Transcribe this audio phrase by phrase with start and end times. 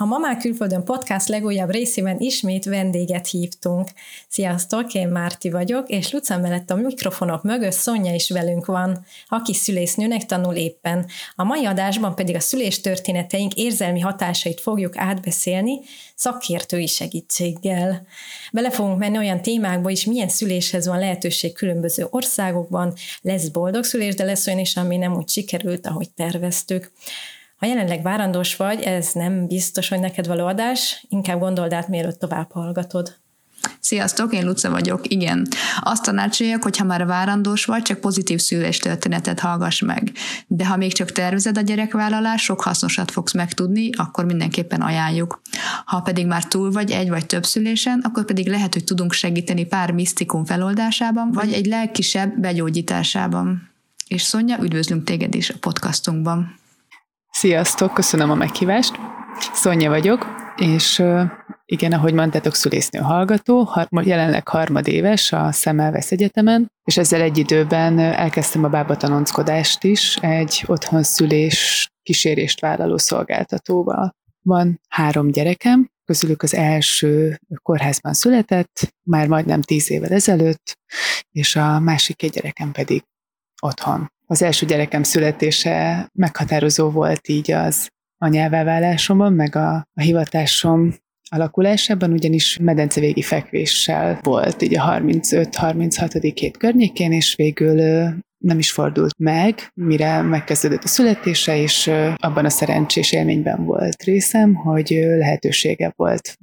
[0.00, 3.88] A Mamák Külföldön podcast legújabb részében ismét vendéget hívtunk.
[4.28, 9.54] Sziasztok, én Márti vagyok, és Luca mellett a mikrofonok mögött Szonya is velünk van, aki
[9.54, 11.06] szülésznőnek tanul éppen.
[11.36, 15.80] A mai adásban pedig a szülés történeteink érzelmi hatásait fogjuk átbeszélni
[16.14, 18.06] szakértői segítséggel.
[18.52, 24.14] Bele fogunk menni olyan témákba is, milyen szüléshez van lehetőség különböző országokban, lesz boldog szülés,
[24.14, 26.90] de lesz olyan is, ami nem úgy sikerült, ahogy terveztük.
[27.60, 32.18] Ha jelenleg várandós vagy, ez nem biztos, hogy neked való adás, inkább gondold át, mielőtt
[32.18, 33.18] tovább hallgatod.
[33.80, 35.46] Sziasztok, én Luca vagyok, igen.
[35.80, 40.12] Azt tanácsolják, hogy ha már várandós vagy, csak pozitív szülés történetet hallgass meg.
[40.46, 45.40] De ha még csak tervezed a gyerekvállalás, sok hasznosat fogsz megtudni, akkor mindenképpen ajánljuk.
[45.84, 49.64] Ha pedig már túl vagy egy vagy több szülésen, akkor pedig lehet, hogy tudunk segíteni
[49.64, 53.70] pár misztikum feloldásában, vagy egy lelkisebb begyógyításában.
[54.06, 56.58] És Szonya, üdvözlünk téged is a podcastunkban.
[57.30, 58.94] Sziasztok, köszönöm a meghívást.
[59.52, 60.26] Szonya vagyok,
[60.56, 61.02] és
[61.64, 68.64] igen, ahogy mondtátok, szülésznő hallgató, jelenleg harmadéves a Szemelvesz Egyetemen, és ezzel egy időben elkezdtem
[68.64, 74.14] a bábatanonckodást is egy otthon szülés kísérést vállaló szolgáltatóval.
[74.42, 80.78] Van három gyerekem, közülük az első kórházban született, már majdnem tíz évvel ezelőtt,
[81.30, 83.02] és a másik egy gyerekem pedig
[83.62, 90.94] otthon az első gyerekem születése meghatározó volt így az anyává válásomban, meg a, a hivatásom
[91.30, 96.32] alakulásában, ugyanis medencevégi fekvéssel volt így a 35-36.
[96.34, 97.74] hét környékén, és végül
[98.38, 104.54] nem is fordult meg, mire megkezdődött a születése, és abban a szerencsés élményben volt részem,
[104.54, 106.36] hogy lehetősége volt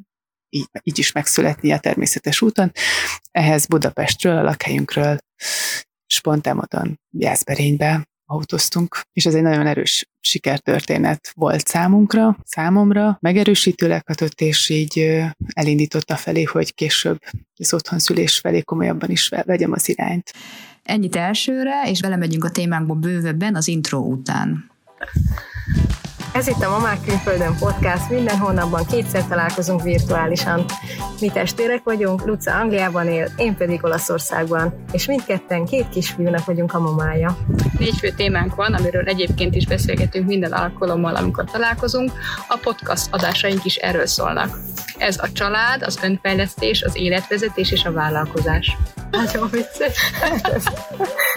[0.49, 2.71] így, így is megszületni a természetes úton.
[3.31, 5.17] Ehhez Budapestről, a lakhelyünkről
[6.07, 14.41] spontán módon Jászberénybe autóztunk, és ez egy nagyon erős sikertörténet volt számunkra, számomra, megerősítőleg hatott,
[14.41, 17.19] és így elindította felé, hogy később
[17.57, 20.33] az otthonszülés felé komolyabban is vegyem az irányt.
[20.83, 24.71] Ennyit elsőre, és belemegyünk a témánkba bővebben az intro után.
[26.37, 30.65] Ez itt a Mamák Külföldön podcast, minden hónapban kétszer találkozunk virtuálisan.
[31.19, 36.79] Mi testvérek vagyunk, Luca Angliában él, én pedig Olaszországban, és mindketten két kisfiúnak vagyunk a
[36.79, 37.37] mamája.
[37.79, 42.11] Négy fő témánk van, amiről egyébként is beszélgetünk minden alkalommal, amikor találkozunk.
[42.47, 44.57] A podcast adásaink is erről szólnak.
[44.97, 48.77] Ez a család, az önfejlesztés, az életvezetés és a vállalkozás.
[49.11, 50.11] Nagyon vicces.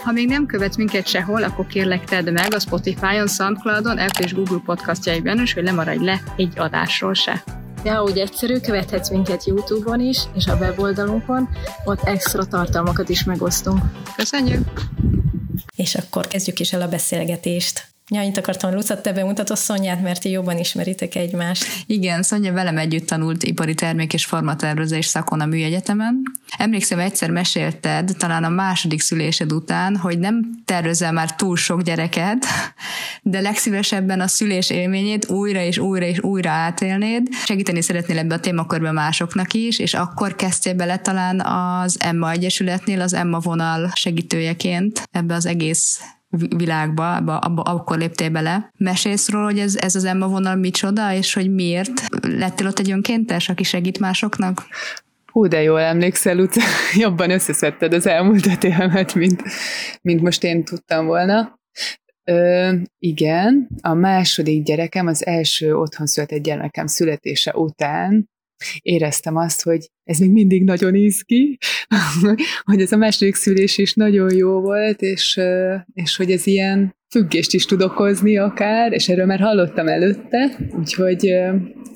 [0.05, 4.35] Ha még nem követsz minket sehol, akkor kérlek tedd meg a Spotify-on, Soundcloud-on, Apple és
[4.35, 7.43] Google podcastjaiban is, hogy lemaradj le egy adásról se.
[7.85, 11.49] Ja, úgy egyszerű, követhetsz minket YouTube-on is, és a weboldalunkon,
[11.85, 13.83] ott extra tartalmakat is megosztunk.
[14.17, 14.81] Köszönjük!
[15.77, 17.90] És akkor kezdjük is el a beszélgetést.
[18.12, 21.65] Ja, annyit akartam, Luca, te bemutatod Szonyát, mert ti jobban ismeritek egymást.
[21.87, 26.22] Igen, Szonya velem együtt tanult ipari termék és formatervezés szakon a műegyetemen.
[26.59, 32.47] Emlékszem, egyszer mesélted, talán a második szülésed után, hogy nem tervezel már túl sok gyereket,
[33.22, 37.28] de legszívesebben a szülés élményét újra és újra és újra átélnéd.
[37.44, 43.00] Segíteni szeretnél ebbe a témakörbe másoknak is, és akkor kezdtél bele talán az Emma Egyesületnél
[43.00, 46.00] az Emma vonal segítőjeként ebbe az egész
[46.57, 48.73] világba, abba, abba, akkor léptél bele.
[48.79, 52.91] Mesélsz róla, hogy ez, ez az Emma vonal micsoda, és hogy miért lettél ott egy
[52.91, 54.67] önkéntes, aki segít másoknak?
[55.33, 56.61] Hú, de jól emlékszel, Luca,
[57.03, 59.43] jobban összeszedted az elmúlt öt évemet, mint,
[60.03, 61.59] mint most én tudtam volna.
[62.25, 68.31] Ö, igen, a második gyerekem, az első otthon született gyermekem születése után
[68.82, 71.59] éreztem azt, hogy ez még mindig nagyon izgi,
[72.71, 75.41] hogy ez a második szülés is nagyon jó volt, és,
[75.94, 81.34] és hogy ez ilyen függést is tud okozni akár, és erről már hallottam előtte, úgyhogy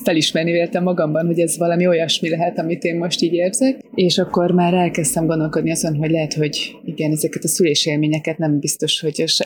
[0.04, 4.50] felismerni véltem magamban, hogy ez valami olyasmi lehet, amit én most így érzek, és akkor
[4.50, 9.44] már elkezdtem gondolkodni azon, hogy lehet, hogy igen, ezeket a szülésélményeket nem biztos, hogy a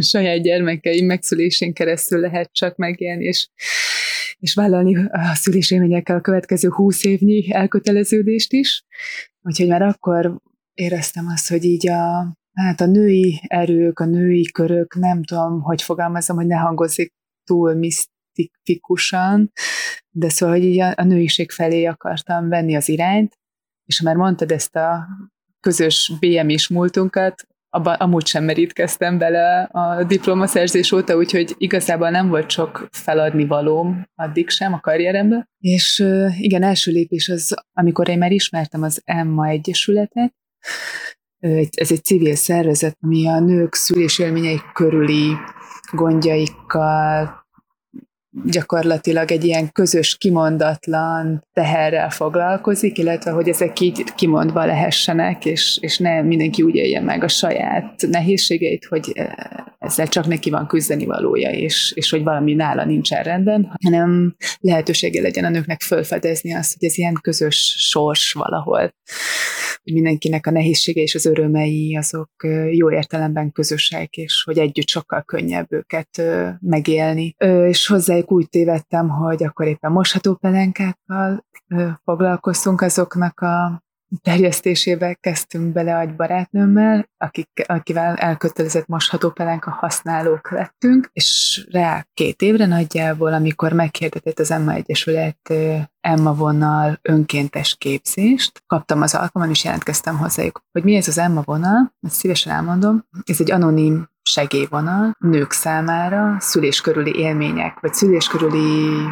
[0.12, 3.48] saját gyermekeim megszülésén keresztül lehet csak megélni, és
[4.42, 8.84] és vállalni a szülésélményekkel a következő húsz évnyi elköteleződést is.
[9.42, 10.40] Úgyhogy már akkor
[10.74, 15.82] éreztem azt, hogy így a, hát a női erők, a női körök, nem tudom, hogy
[15.82, 17.12] fogalmazom, hogy ne hangozik
[17.44, 19.52] túl misztikusan,
[20.10, 23.38] de szóval, hogy így a, a nőiség felé akartam venni az irányt,
[23.84, 25.06] és már mondtad ezt a
[25.60, 32.50] közös BM-is múltunkat, abban amúgy sem merítkeztem bele a diplomaszerzés óta, úgyhogy igazából nem volt
[32.50, 35.48] sok feladni valóm addig sem a karrierembe.
[35.58, 36.04] És
[36.38, 40.34] igen, első lépés az, amikor én már ismertem az Emma Egyesületet,
[41.70, 45.36] ez egy civil szervezet, ami a nők szülésélményei körüli
[45.92, 47.41] gondjaikkal,
[48.44, 55.98] gyakorlatilag egy ilyen közös, kimondatlan teherrel foglalkozik, illetve hogy ezek így kimondva lehessenek, és, és
[55.98, 59.32] ne mindenki úgy élje meg a saját nehézségeit, hogy eh,
[59.78, 65.20] ezzel csak neki van küzdeni valója, és, és hogy valami nála nincsen rendben, hanem lehetősége
[65.20, 68.92] legyen a nőknek felfedezni azt, hogy ez ilyen közös sors valahol
[69.82, 72.30] hogy mindenkinek a nehézsége és az örömei azok
[72.70, 76.22] jó értelemben közösek, és hogy együtt sokkal könnyebb őket
[76.60, 77.36] megélni.
[77.68, 77.86] És
[78.22, 81.44] hozzájuk úgy tévedtem, hogy akkor éppen mosható pelenkákkal
[82.04, 83.82] foglalkoztunk azoknak a
[84.22, 92.42] terjesztésébe kezdtünk bele egy barátnőmmel, akik, akivel elkötelezett mosható pelenka használók lettünk, és rá két
[92.42, 95.52] évre nagyjából, amikor meghirdetett az Emma Egyesület
[96.00, 100.64] Emma vonal önkéntes képzést, kaptam az alkalman, és jelentkeztem hozzájuk.
[100.72, 106.36] Hogy mi ez az Emma vonal, ezt szívesen elmondom, ez egy anonim segélyvonal nők számára
[106.38, 109.08] szülés körüli élmények, vagy szülés körüli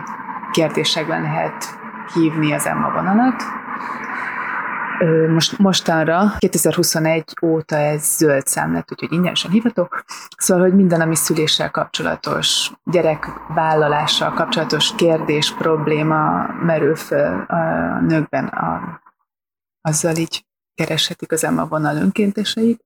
[0.50, 1.64] kérdésekben lehet
[2.14, 3.42] hívni az Emma vonalat,
[5.28, 10.04] most, mostanra, 2021 óta ez zöld szám lett, úgyhogy ingyenesen hívhatok.
[10.36, 19.00] Szóval, hogy minden, ami szüléssel kapcsolatos, gyerekvállalással kapcsolatos kérdés, probléma merül fel a nőkben, a,
[19.80, 22.84] azzal így kereshetik az Emma vonal önkénteseit,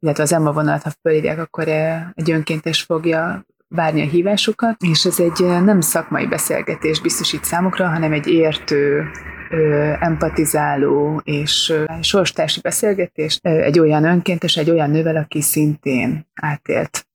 [0.00, 5.20] illetve az Emma vonalat, ha fölhívják, akkor egy önkéntes fogja várni a hívásukat, és ez
[5.20, 9.10] egy nem szakmai beszélgetés biztosít számukra, hanem egy értő,
[10.00, 17.08] empatizáló és sorstársi beszélgetés egy olyan önkéntes, egy olyan nővel, aki szintén átélt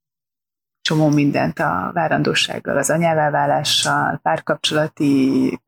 [0.82, 3.62] csomó mindent a várandósággal, az anyává
[4.22, 5.60] párkapcsolati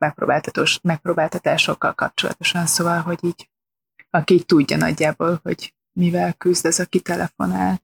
[0.82, 3.50] megpróbáltatásokkal kapcsolatosan, szóval, hogy így
[4.10, 7.81] aki így tudja nagyjából, hogy mivel küzd az, aki telefonál,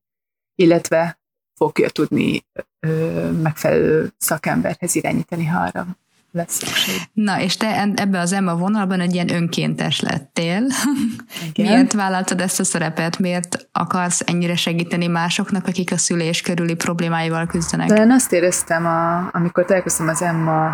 [0.55, 1.19] illetve
[1.55, 2.45] fogja tudni
[2.79, 5.87] ö, megfelelő szakemberhez irányítani, ha arra
[6.31, 6.95] lesz szükség.
[7.13, 10.65] Na, és te ebbe az Emma vonalban egy ilyen önkéntes lettél.
[11.53, 11.71] Igen.
[11.71, 13.19] Miért vállaltad ezt a szerepet?
[13.19, 17.87] Miért akarsz ennyire segíteni másoknak, akik a szülés körüli problémáival küzdenek?
[17.87, 20.71] De én azt éreztem, a, amikor találkoztam az Emma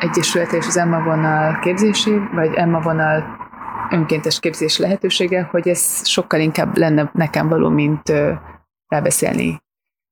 [0.00, 3.43] Egyesület és az Emma vonal képzési, vagy Emma vonal
[3.90, 8.12] önkéntes képzés lehetősége, hogy ez sokkal inkább lenne nekem való, mint
[8.86, 9.62] rábeszélni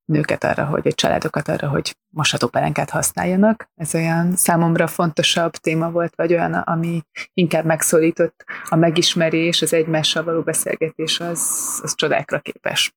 [0.05, 3.69] nőket arra, hogy, vagy családokat arra, hogy mosható pelenkát használjanak.
[3.75, 7.01] Ez olyan számomra fontosabb téma volt, vagy olyan, ami
[7.33, 12.93] inkább megszólított a megismerés, az egymással való beszélgetés, az, az csodákra képes.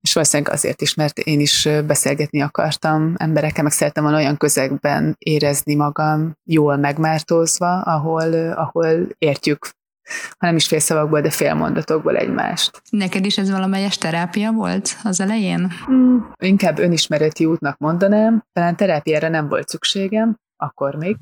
[0.00, 5.14] És valószínűleg azért is, mert én is beszélgetni akartam emberekkel, meg szerettem volna olyan közegben
[5.18, 9.68] érezni magam jól megmártózva, ahol, ahol értjük
[10.38, 12.82] hanem is félszavakból, de félmondatokból egymást.
[12.90, 15.72] Neked is ez valamelyes terápia volt az elején?
[15.90, 21.16] Mm, inkább önismereti útnak mondanám, talán terápiára nem volt szükségem, akkor még.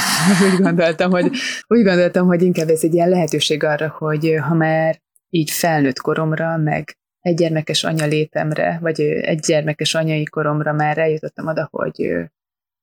[0.52, 1.30] úgy gondoltam, hogy,
[1.66, 6.56] úgy gondoltam, hogy inkább ez egy ilyen lehetőség arra, hogy ha már így felnőtt koromra,
[6.56, 12.12] meg egy gyermekes anya létemre, vagy egy gyermekes anyai koromra már eljutottam oda, hogy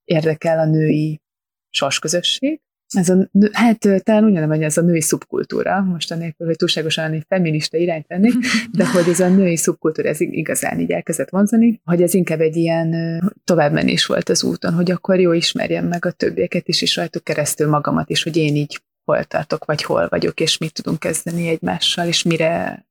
[0.03, 1.21] érdekel a női
[1.69, 2.61] sorsközösség,
[2.93, 7.25] ez a, hát talán úgy hogy ez a női szubkultúra, most anélkül, hogy túlságosan egy
[7.27, 8.33] feminista irányt vennék,
[8.77, 12.55] de hogy ez a női szubkultúra, ez igazán így elkezdett vonzani, hogy ez inkább egy
[12.55, 17.23] ilyen továbbmenés volt az úton, hogy akkor jó ismerjem meg a többieket is, és rajtuk
[17.23, 21.47] keresztül magamat is, hogy én így hol tartok, vagy hol vagyok, és mit tudunk kezdeni
[21.47, 22.90] egymással, és mire, mi,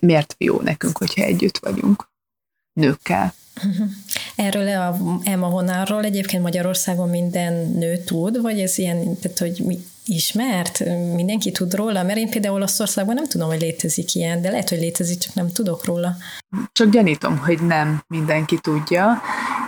[0.00, 2.08] miért jó nekünk, hogyha együtt vagyunk
[2.72, 3.34] nőkkel.
[4.36, 9.78] Erről a Emma vonalról egyébként Magyarországon minden nő tud, vagy ez ilyen, tehát hogy mi
[10.04, 10.78] ismert?
[11.14, 12.02] Mindenki tud róla?
[12.02, 15.52] Mert én például Olaszországban nem tudom, hogy létezik ilyen, de lehet, hogy létezik, csak nem
[15.52, 16.16] tudok róla.
[16.72, 19.22] Csak gyanítom, hogy nem mindenki tudja.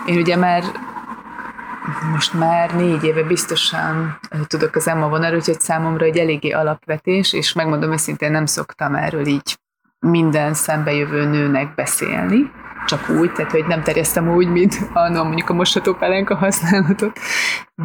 [0.07, 0.63] Én ugye már
[2.11, 7.53] most már négy éve biztosan tudok az Emma vonalról, úgyhogy számomra egy eléggé alapvetés, és
[7.53, 9.57] megmondom őszintén nem szoktam erről így
[10.11, 12.51] minden szembejövő nőnek beszélni
[12.85, 17.19] csak úgy, tehát hogy nem terjesztem úgy, mint annól mondjuk a mosható pelenka használatot,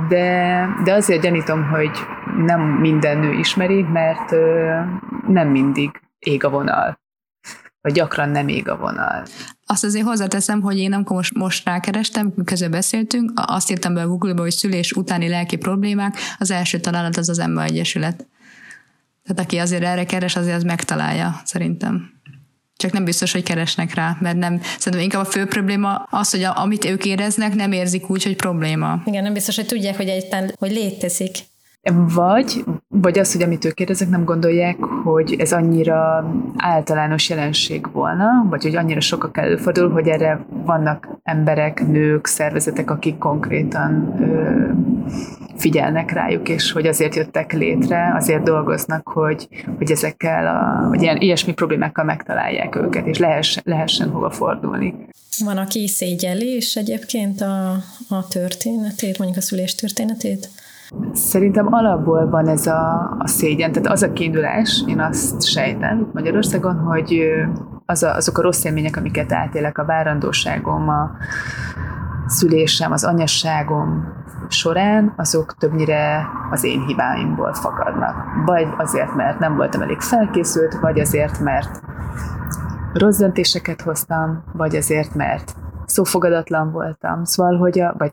[0.08, 1.90] de, de azért gyanítom, hogy
[2.36, 4.30] nem minden nő ismeri, mert
[5.26, 6.98] nem mindig ég a vonal
[7.80, 9.22] vagy gyakran nem ég a vonal.
[9.66, 14.06] Azt azért hozzáteszem, hogy én amikor most, most rákerestem, közben beszéltünk, azt írtam be a
[14.06, 18.26] Google-ba, hogy szülés utáni lelki problémák, az első találat az az Emma Egyesület.
[19.28, 22.16] Tehát aki azért erre keres, azért az megtalálja, szerintem
[22.78, 26.42] csak nem biztos, hogy keresnek rá, mert nem, szerintem inkább a fő probléma az, hogy
[26.42, 29.02] a, amit ők éreznek, nem érzik úgy, hogy probléma.
[29.04, 31.36] Igen, nem biztos, hogy tudják, hogy egyáltalán, hogy létezik.
[32.14, 38.46] Vagy, vagy az, hogy amit ők kérdezek, nem gondolják, hogy ez annyira általános jelenség volna,
[38.48, 44.87] vagy hogy annyira sokak előfordul, hogy erre vannak emberek, nők, szervezetek, akik konkrétan ö,
[45.56, 51.16] figyelnek rájuk, és hogy azért jöttek létre, azért dolgoznak, hogy, hogy ezekkel, a, hogy ilyen,
[51.16, 54.94] ilyesmi problémákkal megtalálják őket, és lehessen, lehessen hova fordulni.
[55.44, 57.70] Van, aki szégyeli és egyébként a,
[58.08, 60.48] a történetét, mondjuk a szülés történetét?
[61.12, 66.12] Szerintem alapból van ez a, a szégyen, tehát az a kiindulás, én azt sejtem itt
[66.12, 67.20] Magyarországon, hogy
[67.86, 71.10] az a, azok a rossz élmények, amiket átélek a várandóságom, a
[72.26, 74.16] szülésem, az anyasságom
[74.50, 78.44] során, azok többnyire az én hibáimból fakadnak.
[78.44, 81.80] Vagy azért, mert nem voltam elég felkészült, vagy azért, mert
[82.92, 87.24] rossz döntéseket hoztam, vagy azért, mert szófogadatlan voltam.
[87.24, 88.12] Szóval, hogy a, vagy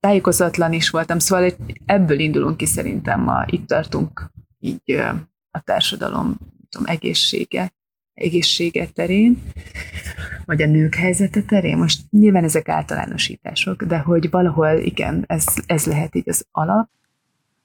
[0.00, 1.50] tájékozatlan is voltam, szóval
[1.86, 5.02] ebből indulunk ki szerintem ma, itt tartunk így
[5.50, 6.36] a társadalom
[6.68, 7.72] tudom, egészsége,
[8.16, 9.42] egészsége terén,
[10.44, 11.76] vagy a nők helyzete terén.
[11.76, 16.88] Most nyilván ezek általánosítások, de hogy valahol igen, ez, ez lehet így az alap.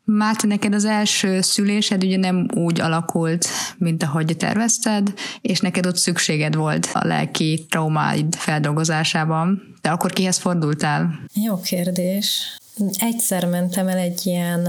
[0.04, 5.96] Márta, neked az első szülésed ugye nem úgy alakult, mint ahogy tervezted, és neked ott
[5.96, 9.76] szükséged volt a lelki traumáid feldolgozásában.
[9.82, 11.20] De akkor kihez fordultál?
[11.46, 12.58] Jó kérdés.
[13.00, 14.68] Egyszer mentem el egy ilyen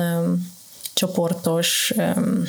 [1.03, 2.45] csoportos um,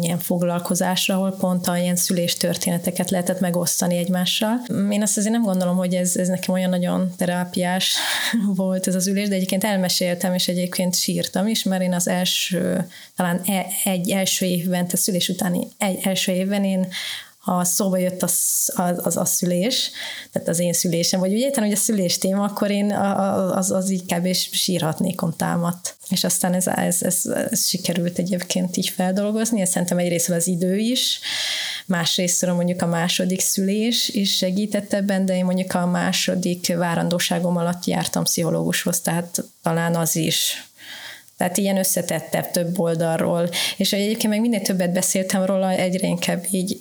[0.00, 4.60] ilyen foglalkozásra, ahol pont a ilyen szüléstörténeteket lehetett megosztani egymással.
[4.90, 7.96] Én azt azért nem gondolom, hogy ez, ez nekem olyan nagyon terápiás
[8.62, 12.86] volt ez az ülés, de egyébként elmeséltem, és egyébként sírtam is, mert én az első,
[13.16, 16.86] talán e, egy első évben, tehát szülés utáni egy első évben én
[17.38, 19.90] ha szóba jött az, az, az a szülés,
[20.32, 24.04] tehát az én szülésem, vagy úgy hogy a szülés téma, akkor én az, az így
[24.06, 24.32] kb.
[24.34, 25.96] sírhatnékom támadt.
[26.10, 30.76] És aztán ez, ez, ez, ez sikerült egyébként így feldolgozni, ez szerintem egyrészt az idő
[30.76, 31.20] is,
[31.86, 37.84] másrészt mondjuk a második szülés is segített ebben, de én mondjuk a második várandóságom alatt
[37.84, 40.68] jártam pszichológushoz, tehát talán az is
[41.38, 43.48] tehát ilyen összetettebb több oldalról.
[43.76, 46.80] És egyébként meg minél többet beszéltem róla, egyre inkább így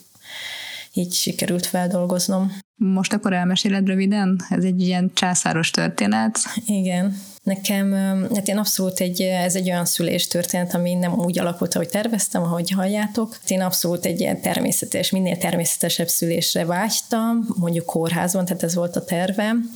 [0.97, 2.51] így sikerült feldolgoznom.
[2.75, 4.41] Most akkor elmeséled röviden?
[4.49, 6.39] Ez egy ilyen császáros történet.
[6.65, 7.17] Igen.
[7.43, 7.91] Nekem,
[8.33, 12.41] hát én abszolút egy, ez egy olyan szülés történet, ami nem úgy alakult, ahogy terveztem,
[12.41, 13.37] ahogy halljátok.
[13.47, 19.03] Én abszolút egy ilyen természetes, minél természetesebb szülésre vágytam, mondjuk kórházban, tehát ez volt a
[19.03, 19.71] tervem.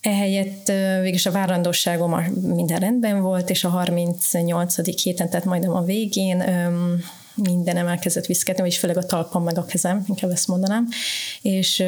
[0.00, 0.66] Ehelyett
[1.00, 5.02] végülis a várandóságom minden rendben volt, és a 38.
[5.02, 6.44] héten, tehát majdnem a végén
[7.34, 10.88] minden elkezdett viszketni, vagyis főleg a talpam meg a kezem, inkább ezt mondanám,
[11.42, 11.78] és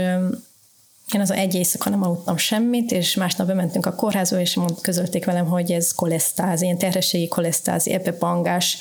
[1.14, 5.24] én az egy éjszaka nem aludtam semmit, és másnap bementünk a kórházba, és mond, közölték
[5.24, 8.76] velem, hogy ez kolesztáz, ilyen terhességi kolesztáz, epepangás,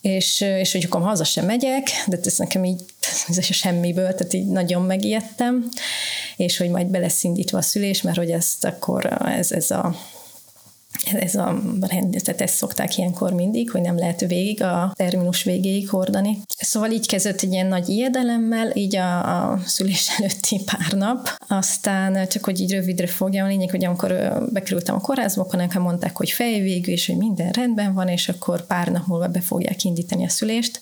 [0.00, 2.84] és, és hogy akkor haza sem megyek, de ez nekem így
[3.28, 5.68] ez semmiből, tehát így nagyon megijedtem,
[6.36, 9.96] és hogy majd be lesz indítva a szülés, mert hogy ezt akkor ez, ez a
[11.12, 11.62] ez a
[12.24, 16.38] tehát ezt szokták ilyenkor mindig, hogy nem lehet végig a terminus végéig hordani.
[16.58, 21.36] Szóval így kezdett egy ilyen nagy ijedelemmel, így a, a szülés előtti pár nap.
[21.48, 25.82] Aztán csak, hogy így rövidre fogja a lényeg, hogy amikor bekerültem a kórházba, akkor nekem
[25.82, 29.84] mondták, hogy fejvégű, és hogy minden rendben van, és akkor pár nap múlva be fogják
[29.84, 30.80] indítani a szülést.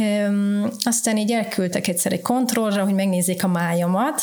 [0.00, 4.20] Üm, aztán így elküldtek egyszer egy kontrollra, hogy megnézzék a májamat,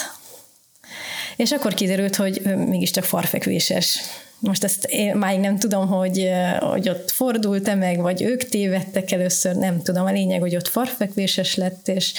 [1.35, 3.99] és akkor kiderült, hogy mégiscsak farfekvéses
[4.43, 9.55] most ezt én máig nem tudom, hogy, hogy ott fordult-e meg, vagy ők tévedtek először,
[9.55, 10.05] nem tudom.
[10.05, 12.13] A lényeg, hogy ott farfekvéses lett, és,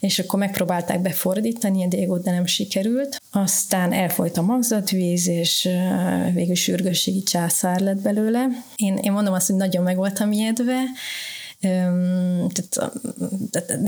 [0.00, 3.20] és akkor megpróbálták befordítani a dégót, de nem sikerült.
[3.32, 5.68] Aztán elfolyt a magzatvíz, és
[6.32, 8.46] végül sürgősségi császár lett belőle.
[8.76, 10.80] Én, én mondom azt, hogy nagyon meg voltam ijedve,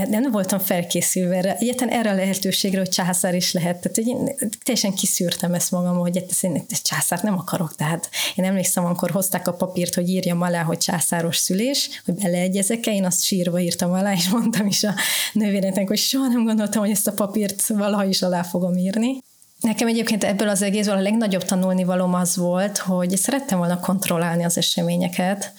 [0.08, 1.56] nem voltam felkészülve erre.
[1.56, 3.80] Egyetlen erre a lehetőségre, hogy császár is lehet.
[3.80, 7.76] Tehát én teljesen kiszűrtem ezt magam, hogy ezt én ezt császárt nem akarok.
[7.76, 12.92] Tehát én emlékszem, amikor hozták a papírt, hogy írjam alá, hogy császáros szülés, hogy beleegyezek-e,
[12.92, 14.94] én azt sírva írtam alá, és mondtam is a
[15.32, 19.18] nővéreknek, hogy soha nem gondoltam, hogy ezt a papírt valaha is alá fogom írni.
[19.60, 24.56] Nekem egyébként ebből az egészből a legnagyobb tanulnivalom az volt, hogy szerettem volna kontrollálni az
[24.56, 25.52] eseményeket,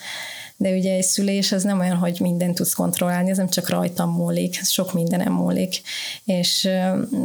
[0.62, 4.12] de ugye egy szülés az nem olyan, hogy mindent tudsz kontrollálni, ez nem csak rajtam
[4.12, 5.82] múlik, ez sok mindenem múlik,
[6.26, 6.70] és,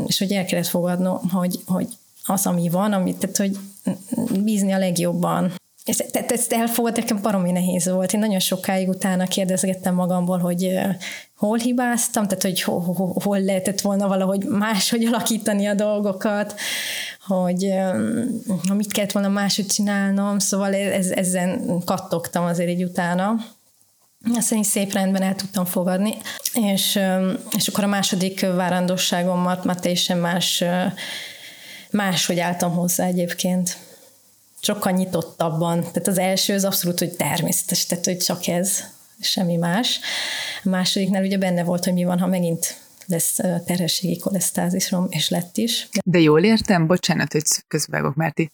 [0.07, 1.89] és hogy el kellett fogadnom, hogy, hogy
[2.25, 3.59] az, ami van, amit, tehát, hogy
[4.43, 5.53] bízni a legjobban.
[5.85, 8.13] Ezt, ezt elfogadni nekem baromi nehéz volt.
[8.13, 10.79] Én nagyon sokáig utána kérdezgettem magamból, hogy
[11.47, 16.55] hol hibáztam, tehát hogy hol, hol, hol lehetett volna valahogy máshogy alakítani a dolgokat,
[17.27, 17.73] hogy
[18.75, 23.37] mit kellett volna máshogy csinálnom, szóval ez, ezen kattogtam azért így utána.
[24.37, 26.15] Aztán így szép rendben el tudtam fogadni,
[26.55, 27.01] és,
[27.57, 30.65] és akkor a második várandosságommat már teljesen más,
[31.91, 33.77] máshogy álltam hozzá egyébként.
[34.61, 35.81] Sokkal nyitottabban.
[35.81, 38.85] Tehát az első az abszolút, hogy természetes, tehát hogy csak ez,
[39.21, 40.01] semmi más.
[40.65, 43.35] A másodiknál ugye benne volt, hogy mi van, ha megint lesz
[43.67, 45.89] terhességi kolesztázisom, és lett is.
[46.05, 48.51] De jól értem, bocsánat, hogy közbevágok, Márti,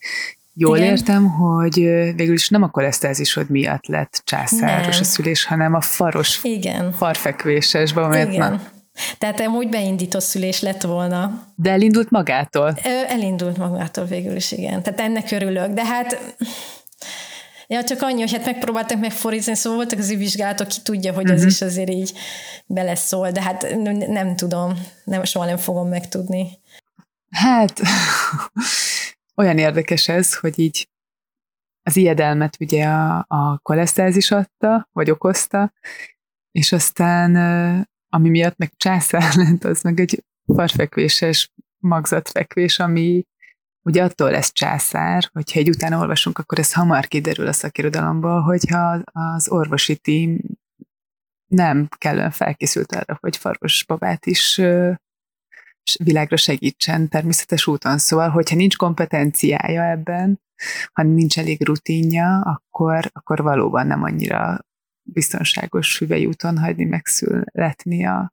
[0.54, 0.88] Jól Igen.
[0.88, 1.74] értem, hogy
[2.14, 5.00] végül is nem a kolesztázisod miatt lett császáros nem.
[5.00, 6.92] a szülés, hanem a faros, Igen.
[6.92, 8.50] farfekvéses, mert Igen.
[8.50, 8.60] Na.
[9.18, 11.46] Tehát amúgy beindított szülés lett volna.
[11.54, 12.78] De elindult magától?
[13.08, 14.82] Elindult magától végül is, igen.
[14.82, 16.34] Tehát ennek örülök, de hát
[17.70, 21.36] Ja, csak annyi, hogy hát megpróbáltak megfordítani, szóval voltak az vizsgálatok, ki tudja, hogy uh-huh.
[21.36, 21.50] az mhm.
[21.50, 22.12] is azért így
[22.66, 24.74] beleszól, de hát nem, nem tudom,
[25.04, 26.58] nem, soha nem fogom megtudni.
[27.30, 27.80] Hát,
[29.40, 30.88] olyan érdekes ez, hogy így
[31.82, 35.72] az ijedelmet ugye a, a kolesztázis adta, vagy okozta,
[36.52, 37.36] és aztán
[38.08, 40.24] ami miatt meg császár lett, az meg egy
[40.54, 43.24] farfekvéses magzatfekvés, ami
[43.82, 49.02] ugye attól lesz császár, hogyha egy utána olvasunk, akkor ez hamar kiderül a szakirodalomból, hogyha
[49.12, 50.40] az orvosi tím
[51.46, 54.60] nem kellően felkészült arra, hogy farkos babát is
[56.04, 57.98] világra segítsen természetes úton.
[57.98, 60.40] Szóval, hogyha nincs kompetenciája ebben,
[60.92, 64.58] ha nincs elég rutinja, akkor, akkor valóban nem annyira
[65.02, 68.32] biztonságos hüvely úton hagyni megszületni a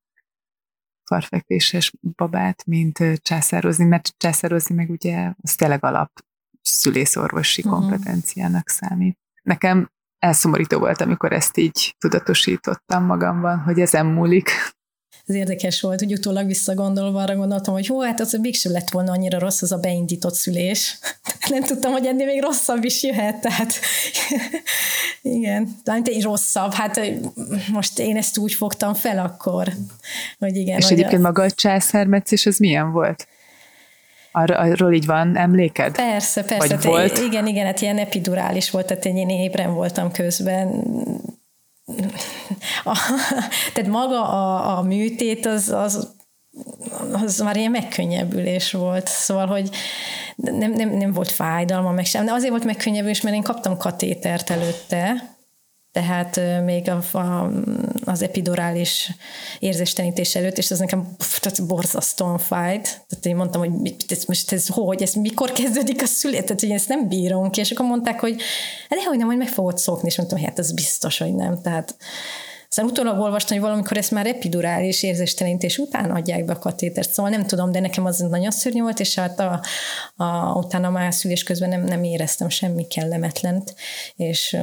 [1.07, 6.11] farfekvéses babát, mint császározni, mert császározni meg ugye az tényleg alap
[6.61, 7.79] szülészorvosi uh-huh.
[7.79, 9.17] kompetenciának számít.
[9.41, 14.49] Nekem elszomorító volt, amikor ezt így tudatosítottam magamban, hogy ezen múlik,
[15.27, 19.11] ez érdekes volt, hogy utólag visszagondolva arra gondoltam, hogy hú, hát az mégsem lett volna
[19.11, 20.99] annyira rossz az a beindított szülés.
[21.49, 23.73] Nem tudtam, hogy ennél még rosszabb is jöhet, tehát
[25.21, 26.73] igen, talán egy rosszabb.
[26.73, 27.01] Hát
[27.71, 29.73] most én ezt úgy fogtam fel akkor,
[30.39, 30.77] hogy igen.
[30.77, 31.25] És egyébként a...
[31.25, 33.27] maga a császármetszés, az milyen volt?
[34.31, 35.95] Ar- arról így van emléked?
[35.95, 36.75] Persze, persze.
[36.75, 37.17] Vagy volt?
[37.17, 40.83] Igen, igen, hát ilyen epidurális volt, tehát én ébren voltam közben,
[42.83, 42.99] a,
[43.73, 46.15] tehát maga a, a műtét az, az,
[47.11, 49.69] az már ilyen megkönnyebbülés volt, szóval, hogy
[50.35, 54.49] nem, nem, nem volt fájdalma, meg sem, de azért volt megkönnyebbülés, mert én kaptam katétert
[54.49, 55.36] előtte,
[55.97, 57.51] tehát még a, a,
[58.05, 59.11] az epidurális
[59.59, 62.83] érzéstenítés előtt, és ez nekem tehát borzasztóan fájt.
[62.83, 66.71] Tehát én mondtam, hogy ez, most ez hogy, ez mikor kezdődik a szület, tehát hogy
[66.71, 68.35] ezt nem bírom ki, és akkor mondták, hogy
[68.89, 71.61] de hogy nem, hogy meg fogod szokni, és mondtam, hát ez biztos, hogy nem.
[71.61, 71.95] Tehát
[72.69, 77.31] aztán utólag olvastam, hogy valamikor ezt már epidurális érzéstelenítés után adják be a katétert, szóval
[77.31, 79.61] nem tudom, de nekem az nagyon szörnyű volt, és hát a,
[80.15, 83.75] a, utána már szülés közben nem, nem éreztem semmi kellemetlent,
[84.15, 84.57] és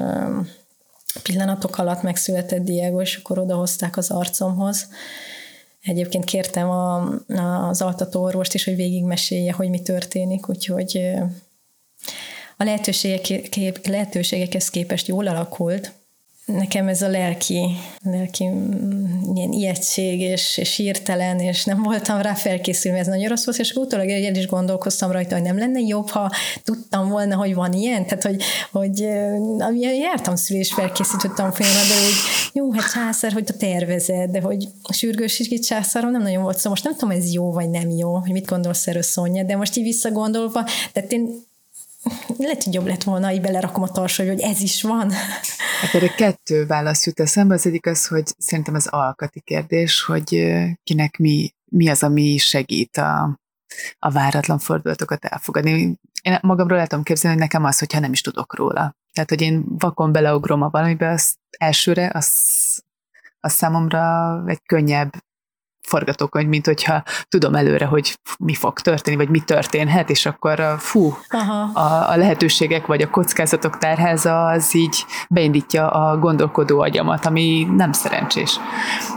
[1.22, 4.88] pillanatok alatt megszületett Diego, és akkor odahozták az arcomhoz.
[5.82, 7.10] Egyébként kértem a,
[7.68, 11.00] az altató orvost is, hogy végigmesélje, hogy mi történik, úgyhogy
[12.56, 15.92] a lehetőségek, lehetőségekhez képest jól alakult,
[16.44, 17.66] nekem ez a lelki,
[18.02, 23.44] lelki mm, ilyen ijegység és, és hirtelen, és nem voltam rá felkészülve, ez nagyon rossz
[23.44, 26.30] volt, és utólag el is gondolkoztam rajta, hogy nem lenne jobb, ha
[26.62, 29.08] tudtam volna, hogy van ilyen, tehát hogy, hogy
[29.58, 32.14] amilyen jártam szülés felkészítettem folyamra, de hogy
[32.52, 36.70] jó, hát császár, hogy a tervezed, de hogy a sürgősségi császárom nem nagyon volt szó.
[36.70, 39.76] Most nem tudom, ez jó vagy nem jó, hogy mit gondolsz erről Szonya, de most
[39.76, 41.52] így visszagondolva, tehát én
[42.36, 45.10] lehet, hogy jobb lett volna, így belerakom a tarsai, hogy ez is van.
[45.80, 47.54] Hát erre kettő válasz jut eszembe.
[47.54, 52.96] Az egyik az, hogy szerintem az alkati kérdés, hogy kinek mi, mi az, ami segít
[52.96, 53.40] a,
[53.98, 55.98] a váratlan fordulatokat elfogadni.
[56.22, 58.96] Én magamról el tudom képzelni, hogy nekem az, hogyha nem is tudok róla.
[59.12, 62.28] Tehát, hogy én vakon beleugrom a valamibe, az elsőre, az,
[63.40, 65.12] az számomra egy könnyebb
[65.86, 71.16] forgatókönyv, mint hogyha tudom előre, hogy mi fog történni, vagy mi történhet, és akkor fú,
[71.28, 71.80] Aha.
[71.80, 77.92] a, a lehetőségek vagy a kockázatok tárháza az így beindítja a gondolkodó agyamat, ami nem
[77.92, 78.58] szerencsés.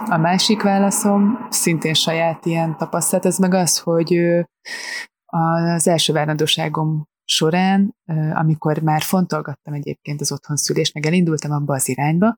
[0.10, 4.19] A másik válaszom, szintén saját ilyen tapasztalat, ez meg az, hogy
[5.25, 7.95] az első várandóságom során,
[8.34, 12.38] amikor már fontolgattam egyébként az otthonszülést, meg elindultam abba az irányba,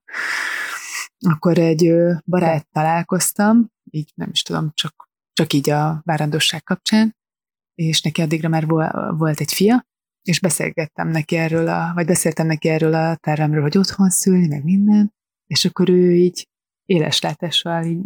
[1.20, 1.92] akkor egy
[2.26, 7.16] barát találkoztam, így nem is tudom, csak, csak így a várandosság kapcsán,
[7.76, 8.68] és neki addigra már
[9.18, 9.88] volt egy fia,
[10.22, 14.64] és beszélgettem neki erről, a, vagy beszéltem neki erről a tervemről, hogy otthon szülni, meg
[14.64, 15.14] minden,
[15.48, 16.48] és akkor ő így
[16.86, 18.02] éles látással így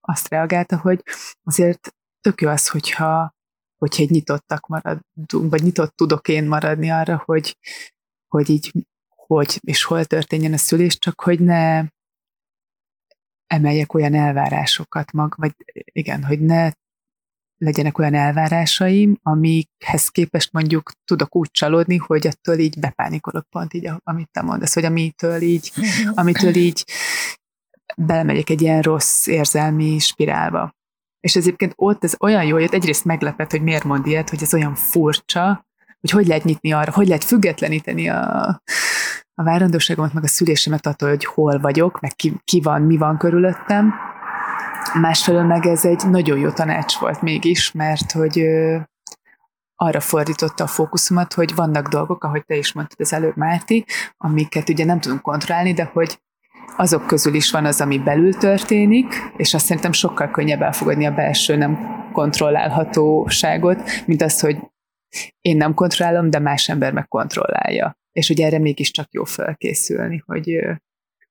[0.00, 1.02] azt reagálta, hogy
[1.42, 3.34] azért tök jó az, hogyha,
[3.76, 7.58] hogyha egy nyitottak maradunk, vagy nyitott tudok én maradni arra, hogy,
[8.28, 8.72] hogy így
[9.26, 11.84] hogy és hol történjen a szülés, csak hogy ne
[13.46, 15.52] emeljek olyan elvárásokat mag, vagy
[15.92, 16.70] igen, hogy ne
[17.58, 23.90] legyenek olyan elvárásaim, amikhez képest mondjuk tudok úgy csalódni, hogy attól így bepánikolok pont így,
[24.04, 25.72] amit te mondasz, hogy amitől így,
[26.14, 26.84] amitől így
[27.96, 30.74] belemegyek egy ilyen rossz érzelmi spirálba.
[31.20, 34.42] És ez egyébként ott ez olyan jó, hogy egyrészt meglepett, hogy miért mond ilyet, hogy
[34.42, 35.66] ez olyan furcsa,
[36.00, 38.62] hogy hogy lehet nyitni arra, hogy lehet függetleníteni a,
[39.34, 43.18] a várandóságomat, meg a szülésemet attól, hogy hol vagyok, meg ki, ki van, mi van
[43.18, 43.94] körülöttem.
[45.00, 48.46] Másfelől meg ez egy nagyon jó tanács volt mégis, mert hogy
[49.76, 53.84] arra fordította a fókuszomat, hogy vannak dolgok, ahogy te is mondtad az előbb, Márti,
[54.16, 56.18] amiket ugye nem tudunk kontrollálni, de hogy
[56.76, 61.14] azok közül is van az, ami belül történik, és azt szerintem sokkal könnyebb elfogadni a
[61.14, 61.78] belső nem
[62.12, 64.58] kontrollálhatóságot, mint az, hogy
[65.40, 67.96] én nem kontrollálom, de más ember meg kontrollálja.
[68.14, 70.58] És ugye erre mégiscsak jó felkészülni, hogy,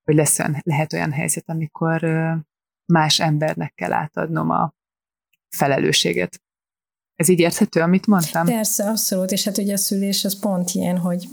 [0.04, 2.04] hogy lesz olyan, lehet olyan helyzet, amikor
[2.86, 4.74] más embernek kell átadnom a
[5.50, 6.42] felelősséget.
[7.16, 8.46] Ez így érthető, amit mondtam?
[8.46, 11.28] Persze, abszolút, és hát ugye a szülés az pont ilyen, hogy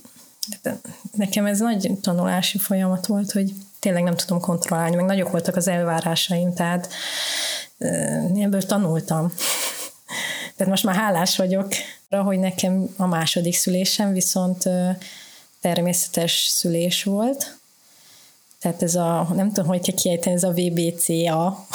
[1.13, 5.69] nekem ez nagy tanulási folyamat volt, hogy tényleg nem tudom kontrollálni, meg nagyok voltak az
[5.69, 6.93] elvárásaim, tehát
[8.35, 9.33] ebből tanultam.
[10.57, 11.69] Tehát most már hálás vagyok,
[12.09, 14.69] hogy nekem a második szülésem viszont
[15.61, 17.59] természetes szülés volt.
[18.61, 21.67] Tehát ez a, nem tudom, hogy kell kiejteni, ez a VBCA.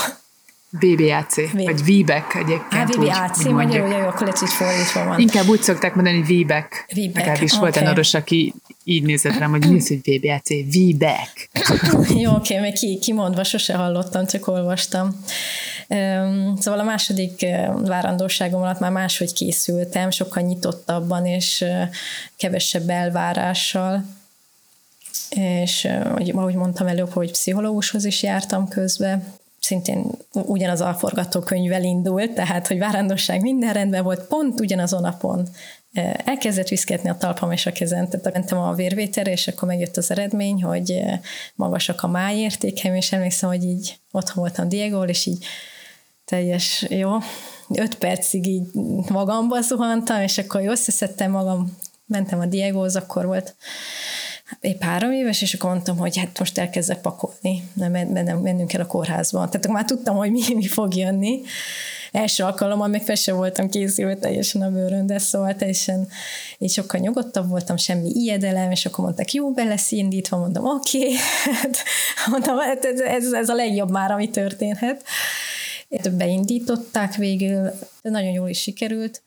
[0.80, 2.74] VBAC, v- vagy VBEC egyébként.
[2.74, 5.20] Á, VBAC, úgy, magyarul, jó, akkor lehet, hogy fordítva van.
[5.20, 6.86] Inkább úgy szokták mondani, hogy VBEC.
[7.14, 7.60] Legalábbis okay.
[7.60, 11.50] volt egy orvos, aki így nézett rám, hogy mi az, hogy VBAC, VBEC.
[12.22, 15.24] jó, oké, okay, még ki, kimondva sose hallottam, csak olvastam.
[16.60, 17.46] Szóval a második
[17.84, 21.66] várandóságom alatt már máshogy készültem, sokkal nyitottabban és
[22.36, 24.06] kevesebb elvárással,
[25.30, 25.88] és
[26.34, 29.22] ahogy mondtam előbb, hogy pszichológushoz is jártam közbe,
[29.60, 35.48] szintén ugyanaz a forgatókönyvvel indult, tehát, hogy várandosság minden rendben volt, pont ugyanazon napon
[36.26, 40.12] elkezdett viszketni a talpam és a kezem, tehát mentem a vérvételre, és akkor megjött az
[40.12, 41.02] eredmény, hogy
[41.56, 45.46] magasak a májértékeim, és emlékszem, hogy így otthon voltam diego és így
[46.26, 47.12] teljes jó.
[47.70, 48.68] Öt percig így
[49.10, 53.56] magamba zuhantam, és akkor összeszedtem magam, mentem a Diegohoz, akkor volt
[54.60, 58.82] épp három éves, és akkor mondtam, hogy hát most elkezdek pakolni, nem, nem mennünk el
[58.82, 59.50] a kórházba.
[59.50, 61.42] Tehát már tudtam, hogy mi, mi fog jönni.
[62.12, 66.08] Első alkalommal még fel sem voltam készülve teljesen a bőrön, de szóval teljesen
[66.58, 70.98] így sokkal nyugodtabb voltam, semmi ijedelem, és akkor mondták, jó, be lesz indítva, mondom, oké,
[70.98, 71.16] okay.
[71.62, 71.84] hát,
[72.30, 75.04] mondtam, hát ez, ez, ez a legjobb már, ami történhet.
[76.18, 77.72] Beindították végül,
[78.02, 79.22] de nagyon jól is sikerült.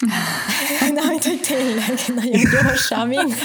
[0.94, 3.36] De amit, hogy tényleg nagyon gyorsan minden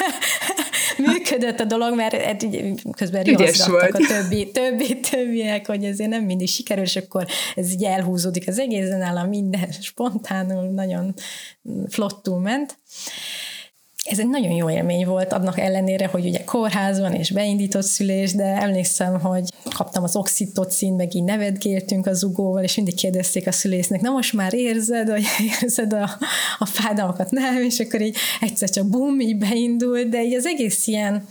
[0.97, 2.45] működött a dolog, mert
[2.91, 7.83] közben rihozgattak a többi, többi, többiek, hogy ezért nem mindig sikerül, és akkor ez így
[7.83, 11.13] elhúzódik az egészen nálam minden spontánul, nagyon
[11.87, 12.77] flottul ment
[14.05, 18.43] ez egy nagyon jó élmény volt, annak ellenére, hogy ugye kórházban és beindított szülés, de
[18.43, 19.43] emlékszem, hogy
[19.75, 24.33] kaptam az oxitocin, meg így nevetgéltünk az ugóval, és mindig kérdezték a szülésznek, na most
[24.33, 25.23] már érzed, vagy
[25.61, 26.09] érzed a,
[26.59, 27.31] a fájdalmakat?
[27.31, 31.27] Nem, és akkor így egyszer csak bum, így beindult, de így az egész ilyen,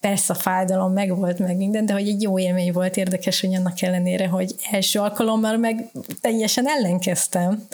[0.00, 3.54] persze a fájdalom meg volt meg minden, de hogy egy jó élmény volt, érdekes, hogy
[3.54, 5.90] annak ellenére, hogy első alkalommal meg
[6.20, 7.66] teljesen ellenkeztem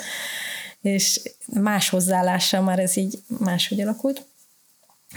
[0.85, 4.27] és más hozzáállással már ez így máshogy alakult.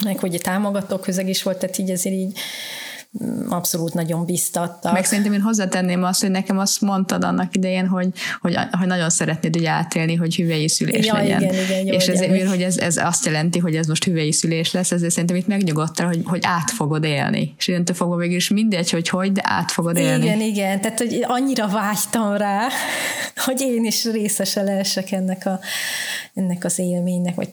[0.04, 2.40] Meg hogy támogató közeg is volt, tehát így ezért így
[3.50, 4.94] abszolút nagyon biztattak.
[4.94, 8.08] Meg szerintem én hozzátenném azt, hogy nekem azt mondtad annak idején, hogy,
[8.42, 11.42] hogy, hogy nagyon szeretnéd így átélni, hogy hüvei szülés ja, legyen.
[11.42, 14.32] Igen, igen, jó, és ezért, mivel, hogy ez, ez azt jelenti, hogy ez most hüvei
[14.32, 17.54] szülés lesz, ezért szerintem itt megnyugodtál, hogy, hogy át fogod élni.
[17.58, 20.26] És innentől fogva végül is mindegy, hogy hogy, de át fogod élni.
[20.26, 22.68] Igen, igen, tehát hogy annyira vágytam rá,
[23.46, 25.60] hogy én is részese lehessek ennek, a,
[26.34, 27.50] ennek az élménynek, vagy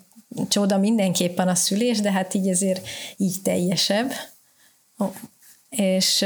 [0.49, 2.87] csoda mindenképpen a szülés, de hát így ezért
[3.17, 4.12] így teljesebb.
[5.77, 6.25] És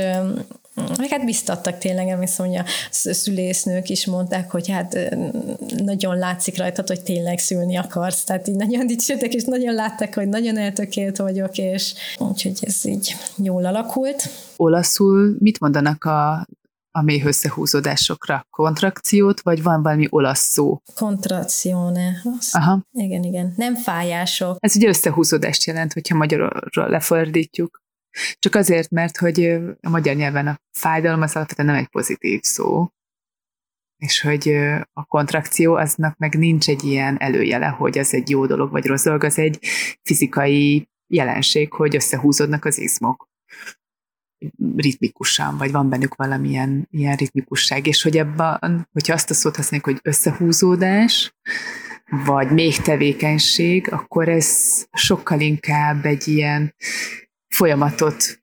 [0.99, 5.17] meg hát biztattak tényleg, emlékszem, hogy a szülésznők is mondták, hogy hát
[5.85, 8.25] nagyon látszik rajtad, hogy tényleg szülni akarsz.
[8.25, 13.17] Tehát így nagyon dicsértek, és nagyon látták, hogy nagyon eltökélt vagyok, és úgyhogy ez így
[13.37, 14.29] jól alakult.
[14.57, 16.47] Olaszul mit mondanak a
[16.91, 18.47] a mély összehúzódásokra?
[18.51, 20.81] Kontrakciót, vagy van valami olasz szó?
[20.95, 22.23] Kontrakcióne.
[22.53, 22.83] Aha.
[22.93, 23.55] Igen, igen.
[23.57, 24.57] Nem fájások.
[24.61, 27.83] Ez ugye összehúzódást jelent, hogyha magyarul lefordítjuk.
[28.39, 29.45] Csak azért, mert hogy
[29.81, 32.89] a magyar nyelven a fájdalom az alapvetően nem egy pozitív szó,
[33.99, 34.49] és hogy
[34.93, 39.05] a kontrakció aznak meg nincs egy ilyen előjele, hogy az egy jó dolog vagy rossz
[39.05, 39.59] dolog, az egy
[40.03, 43.29] fizikai jelenség, hogy összehúzódnak az izmok.
[44.77, 49.89] Ritmikusan, vagy van bennük valamilyen ilyen ritmikusság, és hogy ebben, hogyha azt a szót használjuk,
[49.89, 51.35] hogy összehúzódás,
[52.11, 56.75] vagy még tevékenység, akkor ez sokkal inkább egy ilyen
[57.59, 58.43] folyamatot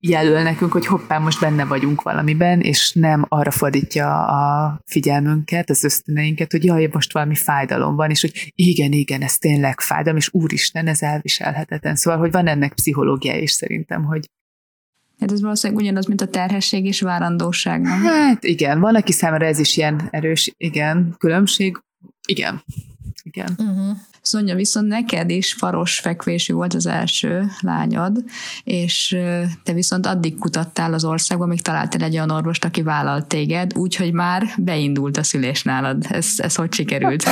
[0.00, 5.84] jelöl nekünk, hogy hoppá, most benne vagyunk valamiben, és nem arra fordítja a figyelmünket, az
[5.84, 10.28] ösztöneinket, hogy jaj, most valami fájdalom van, és hogy igen, igen, ez tényleg fájdalom, és
[10.32, 11.96] úristen, ez elviselhetetlen.
[11.96, 14.30] Szóval, hogy van ennek pszichológia is szerintem, hogy
[15.20, 18.02] Hát ez valószínűleg ugyanaz, mint a terhesség és várandóság, nem?
[18.02, 21.82] Hát igen, van, aki számára ez is ilyen erős, igen, különbség.
[22.28, 22.62] Igen,
[23.22, 23.54] igen.
[23.58, 23.96] Uh-huh.
[24.26, 28.24] Szonya, viszont neked is faros fekvésű volt az első lányod,
[28.64, 29.16] és
[29.62, 34.12] te viszont addig kutattál az országban, még találtál egy olyan orvost, aki vállalt téged, úgyhogy
[34.12, 36.04] már beindult a szülés nálad.
[36.08, 37.24] Ez, ez hogy sikerült?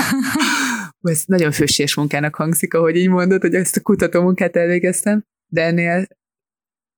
[1.00, 5.62] ez nagyon fősés munkának hangzik, ahogy így mondod, hogy ezt a kutató munkát elvégeztem, de
[5.62, 6.06] ennél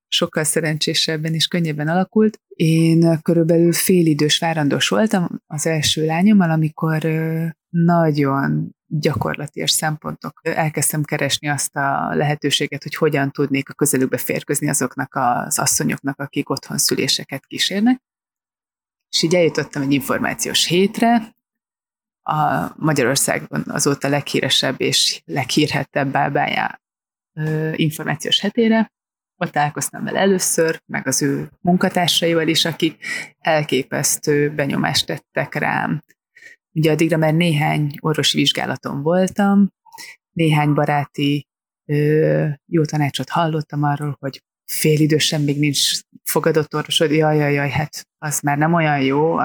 [0.08, 2.40] sokkal szerencsésebben és könnyebben alakult.
[2.48, 7.02] Én körülbelül félidős várandós voltam az első lányommal, amikor
[7.68, 15.14] nagyon gyakorlatilag szempontok elkezdtem keresni azt a lehetőséget, hogy hogyan tudnék a közelükbe férkőzni azoknak
[15.14, 18.02] az asszonyoknak, akik otthon szüléseket kísérnek.
[19.10, 21.34] És így eljutottam egy információs hétre,
[22.28, 26.80] a Magyarországon azóta leghíresebb és leghírhettebb bábája
[27.72, 28.92] információs hetére,
[29.36, 33.04] ott találkoztam vele először, meg az ő munkatársaival is, akik
[33.38, 36.04] elképesztő benyomást tettek rám.
[36.76, 39.72] Ugye addigra már néhány orvosi vizsgálaton voltam,
[40.32, 41.46] néhány baráti
[42.66, 48.40] jó tanácsot hallottam arról, hogy félidősen még nincs fogadott orvosod, jaj, jaj, jaj, hát az
[48.40, 49.38] már nem olyan jó,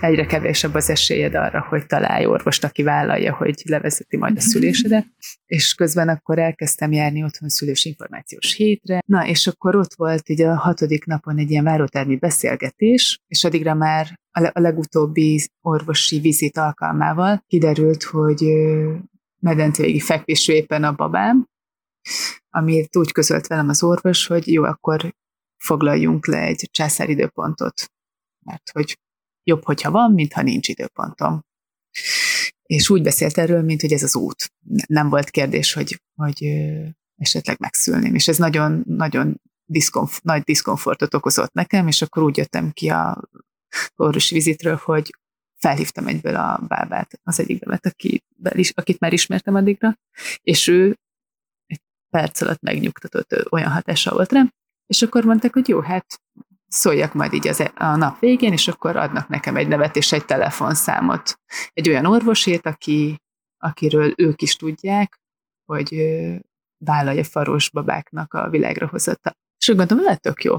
[0.00, 5.06] egyre kevésebb az esélyed arra, hogy találj orvost, aki vállalja, hogy levezeti majd a szülésedet,
[5.46, 10.42] és közben akkor elkezdtem járni otthon szülős információs hétre, na, és akkor ott volt így
[10.42, 17.44] a hatodik napon egy ilyen várótermi beszélgetés, és addigra már a legutóbbi orvosi vizit alkalmával
[17.46, 18.44] kiderült, hogy
[19.40, 21.46] medencévégi fekvésű éppen a babám,
[22.54, 25.14] amit úgy közölt velem az orvos, hogy jó, akkor
[25.56, 27.92] foglaljunk le egy császáridőpontot,
[28.44, 28.98] mert hogy
[29.44, 31.44] jobb, hogyha van, mint ha nincs időpontom.
[32.62, 34.52] És úgy beszélt erről, mint hogy ez az út.
[34.86, 36.44] Nem volt kérdés, hogy, hogy
[37.16, 38.14] esetleg megszülném.
[38.14, 43.28] És ez nagyon, nagyon diszkonf- nagy diszkomfortot okozott nekem, és akkor úgy jöttem ki a
[43.96, 45.10] orvosi vizitről, hogy
[45.56, 48.24] felhívtam egyből a bábát, az egyik bevet, aki,
[48.74, 49.98] akit már ismertem addigra,
[50.40, 50.98] és ő
[52.14, 54.50] perc alatt megnyugtatott, olyan hatása volt rám,
[54.86, 56.06] és akkor mondták, hogy jó, hát
[56.66, 60.12] szóljak majd így az, e- a nap végén, és akkor adnak nekem egy nevet és
[60.12, 61.38] egy telefonszámot.
[61.72, 63.22] Egy olyan orvosét, aki,
[63.58, 65.20] akiről ők is tudják,
[65.64, 65.94] hogy
[66.84, 69.32] vállalja faros babáknak a világra hozatta.
[69.58, 70.58] És úgy gondolom, lehet tök jó.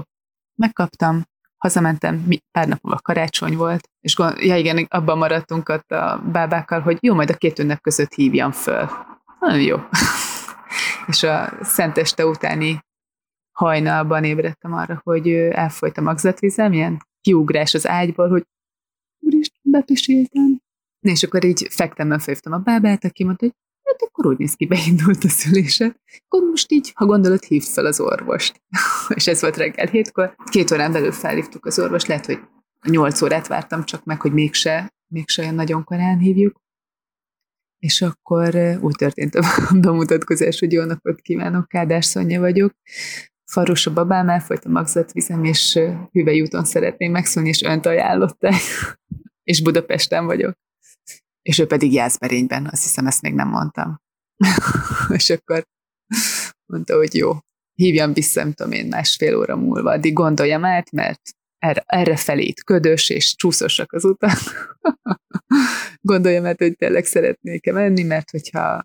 [0.54, 1.22] Megkaptam,
[1.56, 6.80] hazamentem, pár nap múlva karácsony volt, és gond, ja igen, abban maradtunk ott a bábákkal,
[6.80, 8.90] hogy jó, majd a két ünnep között hívjam föl.
[9.40, 9.78] Nagyon jó
[11.06, 12.84] és a szenteste utáni
[13.52, 18.46] hajnalban ébredtem arra, hogy elfolyt a magzatvizem, ilyen kiugrás az ágyból, hogy
[19.18, 20.60] úristen, bepiséltem.
[21.00, 24.66] És akkor így fektemben felhívtam a bábát, aki mondta, hogy hát akkor úgy néz ki,
[24.66, 25.96] beindult a szülése.
[26.28, 28.62] Akkor most így, ha gondolod, hívd fel az orvost.
[29.14, 30.36] és ez volt reggel hétkor.
[30.44, 32.40] Két órán belül felhívtuk az orvost, lehet, hogy
[32.88, 36.60] nyolc órát vártam csak meg, hogy mégse, mégse olyan nagyon korán hívjuk.
[37.78, 39.42] És akkor úgy történt a
[39.80, 42.72] bemutatkozás, hogy jó napot kívánok, Kádár Szonya vagyok.
[43.44, 45.78] Faros a babám, elfolyt a magzatvizem, és
[46.12, 48.60] hüvely úton szeretném megszólni, és önt ajánlották.
[49.50, 50.54] és Budapesten vagyok.
[51.42, 54.00] És ő pedig Jászberényben, azt hiszem, ezt még nem mondtam.
[55.18, 55.66] és akkor
[56.66, 57.32] mondta, hogy jó,
[57.74, 61.20] hívjam vissza, nem tudom én, másfél óra múlva, addig gondoljam át, mert
[61.58, 64.38] erre, erre felé itt ködös és csúszosak az utak.
[66.06, 68.84] Gondoljam át, hogy tényleg szeretnék-e menni, mert hogyha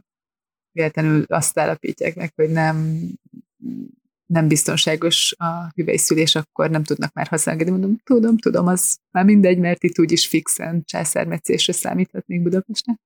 [0.71, 3.07] véletlenül azt állapítják meg, hogy nem,
[4.25, 7.69] nem biztonságos a hüvelyszülés, akkor nem tudnak már használni.
[7.69, 12.99] Mondom, tudom, tudom, az már mindegy, mert itt úgyis fixen császármetszésre számíthatnék Budapesten.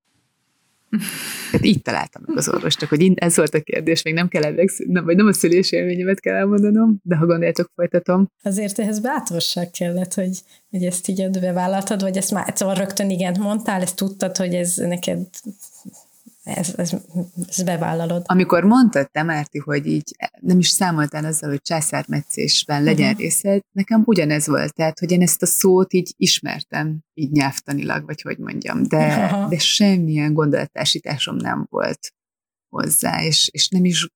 [1.51, 4.53] Hát így találtam meg az orvost, csak hogy ez volt a kérdés, még nem kell
[4.87, 8.29] nem, vagy nem a szülés élményemet kell elmondanom, de ha gondoljátok, folytatom.
[8.43, 13.35] Azért ehhez bátorság kellett, hogy, hogy ezt így bevállaltad, vagy ezt már szóval rögtön igen
[13.39, 15.27] mondtál, ezt tudtad, hogy ez neked
[16.45, 16.95] ez, ez,
[17.47, 18.23] ez bevállalod.
[18.25, 23.21] Amikor mondtad te, Márti, hogy így nem is számoltál azzal, hogy császármetszésben legyen uh-huh.
[23.21, 28.21] részed, nekem ugyanez volt, tehát, hogy én ezt a szót így ismertem, így nyelvtanilag, vagy
[28.21, 29.49] hogy mondjam, de, uh-huh.
[29.49, 31.99] de semmilyen gondolatásításom nem volt
[32.69, 34.07] hozzá, és, és nem is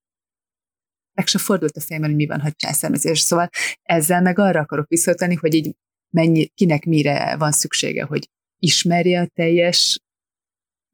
[1.14, 3.20] meg se fordult a fejemben, hogy mi van, ha császármetszés.
[3.20, 3.48] Szóval
[3.82, 5.76] ezzel meg arra akarok visszatani, hogy így
[6.10, 10.00] mennyi, kinek mire van szüksége, hogy ismerje a teljes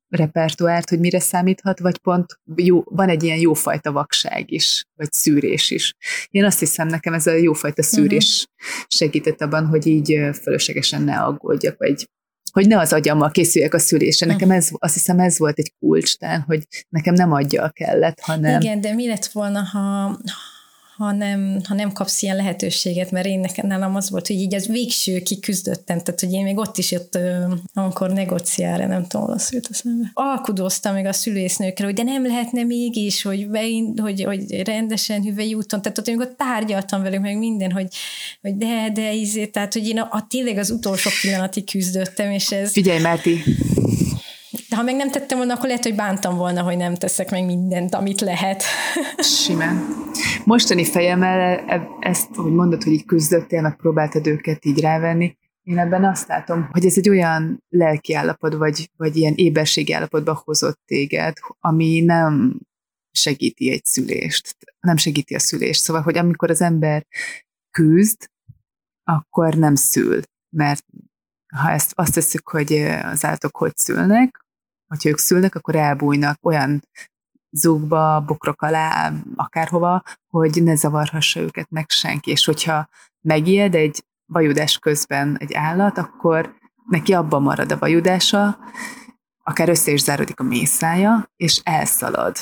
[0.08, 5.70] repertoárt, hogy mire számíthat, vagy pont jó, van egy ilyen jófajta vakság is, vagy szűrés
[5.70, 5.94] is.
[6.30, 8.84] Én azt hiszem, nekem ez a jófajta szűrés uh-huh.
[8.88, 12.04] segített abban, hogy így fölöslegesen ne aggódjak, vagy
[12.52, 14.26] hogy ne az agyammal készüljek a szülésre.
[14.26, 18.60] Nekem ez, azt hiszem ez volt egy kulcs, tehát, hogy nekem nem adja kellett, hanem...
[18.60, 20.18] Igen, de mi lett volna, ha,
[20.96, 24.54] ha nem, ha nem kapsz ilyen lehetőséget, mert én nekem nálam az volt, hogy így
[24.54, 27.18] az végső kiküzdöttem, tehát hogy én még ott is ott,
[27.74, 30.11] amikor negociára, nem tudom, az jut eszembe.
[30.14, 35.54] Alkudoztam meg a szülésznőkre, hogy de nem lehetne mégis, hogy, bein, hogy, hogy rendesen hüvei
[35.54, 37.88] úton, tehát ott amikor tárgyaltam velük meg minden, hogy,
[38.42, 42.50] hogy de, de izé, tehát hogy én a, a tényleg az utolsó pillanatig küzdöttem, és
[42.50, 42.72] ez...
[42.72, 43.42] Figyelj, Márti,
[43.86, 43.86] de
[44.76, 47.94] ha meg nem tettem volna, akkor lehet, hogy bántam volna, hogy nem teszek meg mindent,
[47.94, 48.62] amit lehet.
[49.18, 49.84] Simán.
[50.44, 55.78] Mostani fejemmel e- ezt, hogy mondod, hogy így küzdöttél, meg próbáltad őket így rávenni, én
[55.78, 60.80] ebben azt látom, hogy ez egy olyan lelki állapot, vagy, vagy ilyen éberségi állapotba hozott
[60.84, 62.60] téged, ami nem
[63.10, 65.82] segíti egy szülést, nem segíti a szülést.
[65.82, 67.06] Szóval, hogy amikor az ember
[67.70, 68.30] küzd,
[69.04, 70.20] akkor nem szül,
[70.56, 70.84] mert
[71.54, 74.45] ha ezt azt tesszük, hogy az állatok hogy szülnek,
[74.88, 76.83] hogyha ők szülnek, akkor elbújnak olyan
[77.51, 82.31] zugba, bokrok alá, akárhova, hogy ne zavarhassa őket meg senki.
[82.31, 82.88] És hogyha
[83.20, 86.55] megijed egy vajudás közben egy állat, akkor
[86.87, 88.59] neki abban marad a vajudása,
[89.44, 92.37] akár össze is zárodik a mészája, és elszalad.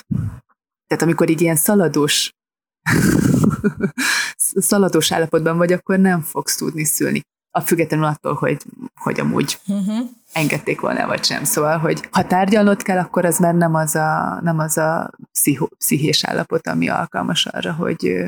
[0.86, 2.34] Tehát amikor így ilyen szaladós
[4.36, 8.62] szaladós állapotban vagy, akkor nem fogsz tudni szülni a függetlenül attól, hogy,
[8.94, 10.08] hogy amúgy uh-huh.
[10.34, 11.44] Engedték volna, vagy sem.
[11.44, 15.66] Szóval, hogy ha tárgyalnod kell, akkor az már nem az a, nem az a pszicho,
[15.66, 18.24] pszichés állapot, ami alkalmas arra, hogy,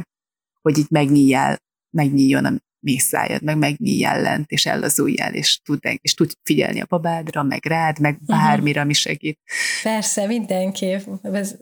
[0.62, 1.58] hogy így megnyíljál,
[1.90, 7.42] megnyíljon a mészájad, meg megnyíljál lent, és ellazuljál, és tud, és tud figyelni a babádra,
[7.42, 8.38] meg rád, meg mhm.
[8.38, 9.38] bármire, ami segít.
[9.82, 11.06] Persze, mindenképp.
[11.22, 11.54] Ez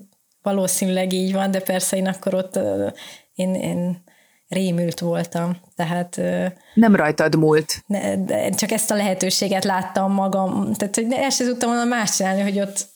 [0.43, 2.59] valószínűleg így van, de persze én akkor ott
[3.35, 4.05] én, én
[4.49, 6.21] rémült voltam, tehát...
[6.75, 7.83] Nem rajtad múlt.
[7.87, 12.17] Ne, de csak ezt a lehetőséget láttam magam, tehát hogy el sem tudtam volna más
[12.17, 12.93] csinálni, hogy ott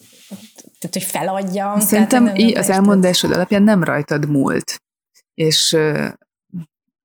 [0.79, 1.81] tehát, hogy feladjam.
[1.81, 4.83] Szerintem tehát így az elmondásod alapján nem rajtad múlt.
[5.35, 5.69] És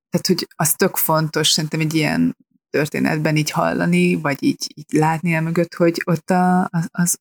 [0.10, 2.38] tehát, hogy az tök fontos szerintem egy ilyen
[2.70, 7.20] történetben így hallani, vagy így, így látni el mögött, hogy ott a, az,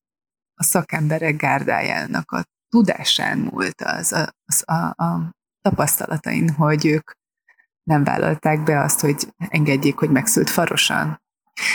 [0.54, 4.12] a szakemberek gárdájának a tudásán múlt az,
[4.44, 7.10] az a, a tapasztalatain, hogy ők
[7.82, 11.22] nem vállalták be azt, hogy engedjék, hogy megszült farosan.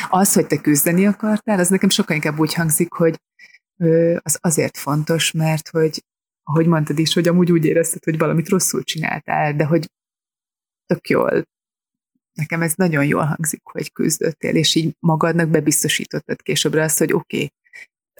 [0.10, 3.20] Az, hogy te küzdeni akartál, az nekem sokkal inkább úgy hangzik, hogy
[4.18, 6.04] az azért fontos, mert hogy,
[6.44, 9.92] ahogy mondtad is, hogy amúgy úgy érezted, hogy valamit rosszul csináltál, de hogy
[10.86, 11.44] tök jól,
[12.34, 17.36] nekem ez nagyon jól hangzik, hogy küzdöttél, és így magadnak bebiztosítottad későbbre azt, hogy oké,
[17.36, 17.52] okay,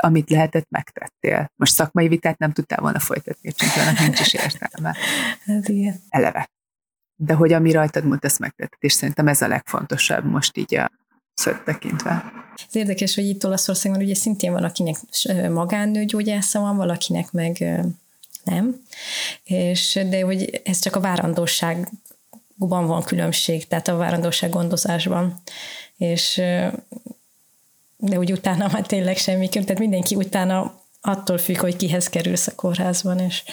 [0.02, 1.52] amit lehetett, megtettél.
[1.56, 4.96] Most szakmai vitát nem tudtál volna folytatni, csak nincs is értelme.
[5.46, 6.02] Hát igen.
[6.10, 6.48] Eleve
[7.18, 10.92] de hogy ami rajtad múlt, ezt megtetted, és szerintem ez a legfontosabb most így a
[11.34, 12.32] szöt tekintve.
[12.68, 14.96] Ez érdekes, hogy itt Olaszországban ugye szintén van, akinek
[15.50, 17.58] magánnőgyógyásza van, valakinek meg
[18.44, 18.82] nem,
[19.44, 25.42] és de hogy ez csak a várandóságban van különbség, tehát a várandóság gondozásban,
[25.98, 26.42] és
[27.98, 32.56] de úgy utána már tényleg semmi, tehát mindenki utána attól függ, hogy kihez kerülsz a
[32.56, 33.44] kórházban, és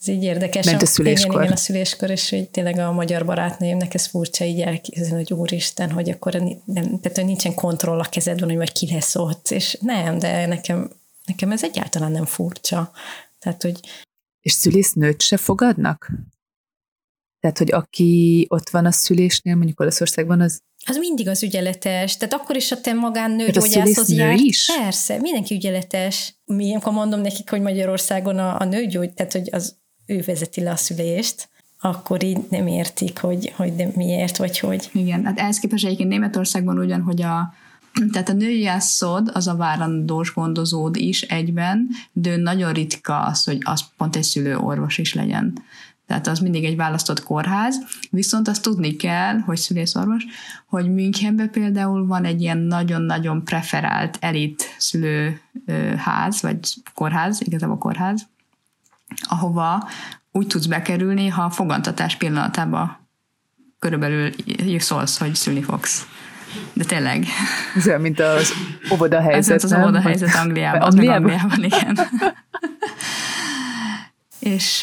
[0.00, 0.66] ez így érdekes.
[0.66, 1.30] Ment a szüléskor.
[1.30, 5.38] Igen, igen, a szüléskor, és hogy tényleg a magyar barátnőmnek ez furcsa így elképzelni, hogy
[5.38, 6.32] úristen, hogy akkor
[6.64, 10.46] nem, tehát, hogy nincsen kontroll a kezedben, hogy majd ki lesz ott, és nem, de
[10.46, 10.90] nekem,
[11.26, 12.92] nekem ez egyáltalán nem furcsa.
[13.38, 13.80] Tehát, hogy...
[14.40, 16.10] És szülésznőt se fogadnak?
[17.40, 22.16] Tehát, hogy aki ott van a szülésnél, mondjuk Olaszországban, az az mindig az ügyeletes.
[22.16, 24.38] Tehát akkor is a te magánnőgyógyászhoz jár.
[24.38, 24.70] is?
[24.80, 26.34] Persze, mindenki ügyeletes.
[26.44, 30.70] Mi, amikor mondom nekik, hogy Magyarországon a, a nőgyógy, tehát hogy az ő vezeti le
[30.70, 31.48] a szülést,
[31.80, 34.90] akkor így nem értik, hogy, hogy de miért, vagy hogy.
[34.92, 37.54] Igen, hát ehhez képest egyébként Németországban ugyan, hogy a
[38.12, 43.84] tehát a nőjászod az a várandós gondozód is egyben, de nagyon ritka az, hogy az
[43.96, 45.62] pont egy szülőorvos is legyen.
[46.06, 47.76] Tehát az mindig egy választott kórház,
[48.10, 50.24] viszont azt tudni kell, hogy szülészorvos,
[50.66, 56.58] hogy Münchenben például van egy ilyen nagyon-nagyon preferált elit szülőház, vagy
[56.94, 58.26] kórház, igazából kórház,
[59.28, 59.88] ahova
[60.32, 62.98] úgy tudsz bekerülni, ha a fogantatás pillanatában
[63.78, 64.30] körülbelül
[64.78, 66.06] szólsz, hogy szülni fogsz.
[66.72, 67.26] De tényleg.
[67.76, 68.52] Ez olyan, mint az
[68.92, 70.80] óvoda helyzet, Ez az óvoda helyzet Angliában.
[70.80, 71.30] Angliában?
[71.30, 71.98] Angliában, igen.
[74.42, 74.82] és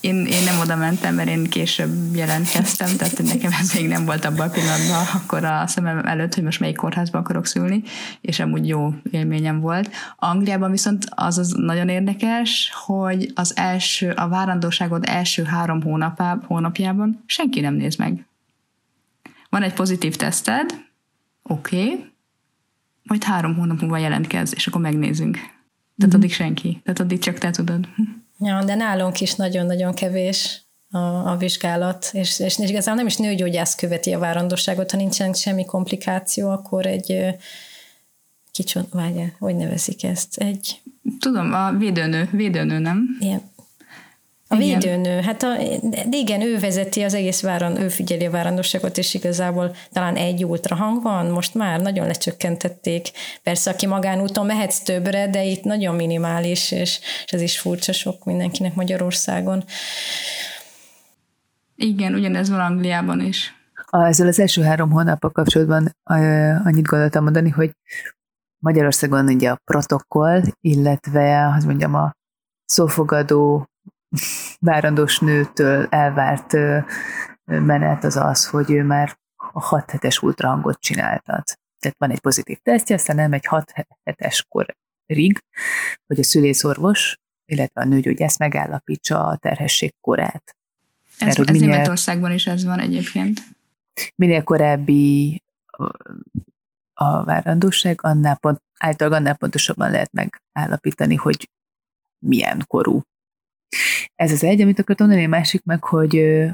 [0.00, 4.24] én, én nem oda mentem, mert én később jelentkeztem, tehát nekem ez még nem volt
[4.24, 7.82] abban a pillanatban akkor a szemem előtt, hogy most melyik kórházba akarok szülni,
[8.20, 9.90] és amúgy jó élményem volt.
[10.16, 17.22] Angliában viszont az az nagyon érdekes, hogy az első, a várandóságod első három hónapá, hónapjában
[17.26, 18.26] senki nem néz meg.
[19.48, 20.70] Van egy pozitív teszted,
[21.42, 22.12] oké, okay,
[23.02, 25.34] majd három hónap múlva jelentkez, és akkor megnézünk.
[25.34, 25.52] Tehát
[26.06, 26.14] mm-hmm.
[26.14, 26.80] addig senki.
[26.84, 27.88] Tehát addig csak te tudod.
[28.38, 30.98] Ja, de nálunk is nagyon-nagyon kevés a,
[31.30, 36.50] a vizsgálat, és, és igazából nem is nőgyógyász követi a várandóságot, ha nincsen semmi komplikáció,
[36.50, 37.34] akkor egy
[38.50, 40.36] kicsit, várja, hogy nevezik ezt?
[40.36, 40.80] Egy...
[41.20, 43.16] Tudom, a védőnő, védőnő, nem?
[43.20, 43.42] Igen,
[44.48, 44.78] a igen.
[44.78, 49.14] védőnő, hát a, de igen, ő vezeti az egész váron, ő figyeli a várandóságot, és
[49.14, 53.10] igazából talán egy ultrahang van, most már nagyon lecsökkentették.
[53.42, 58.24] Persze, aki magánúton mehetsz többre, de itt nagyon minimális, és, és ez is furcsa sok
[58.24, 59.64] mindenkinek Magyarországon.
[61.76, 63.54] Igen, ugyanez van Angliában is.
[63.86, 65.96] A, ezzel az első három hónappal kapcsolatban
[66.64, 67.70] annyit gondoltam mondani, hogy
[68.58, 72.12] Magyarországon ugye a protokoll, illetve, az mondjam, a
[72.64, 73.66] szófogadó
[74.60, 76.52] várandós nőtől elvárt
[77.44, 79.18] menet az az, hogy ő már
[79.52, 81.58] a 6 hetes ultrahangot csináltat.
[81.78, 83.72] Tehát van egy pozitív tesztje, aztán nem egy 6
[84.04, 85.44] hetes korig,
[86.06, 90.56] hogy a szülészorvos, illetve a nőgyógyász megállapítsa a terhesség korát.
[91.18, 93.40] Ez, Mert, ez minél, Németországban is ez van egyébként.
[94.14, 95.42] Minél korábbi
[96.94, 101.50] a várandóság, annál pont, általában annál pontosabban lehet megállapítani, hogy
[102.18, 103.02] milyen korú
[104.16, 106.44] ez az egy, amit akartam mondani, a másik meg, hogy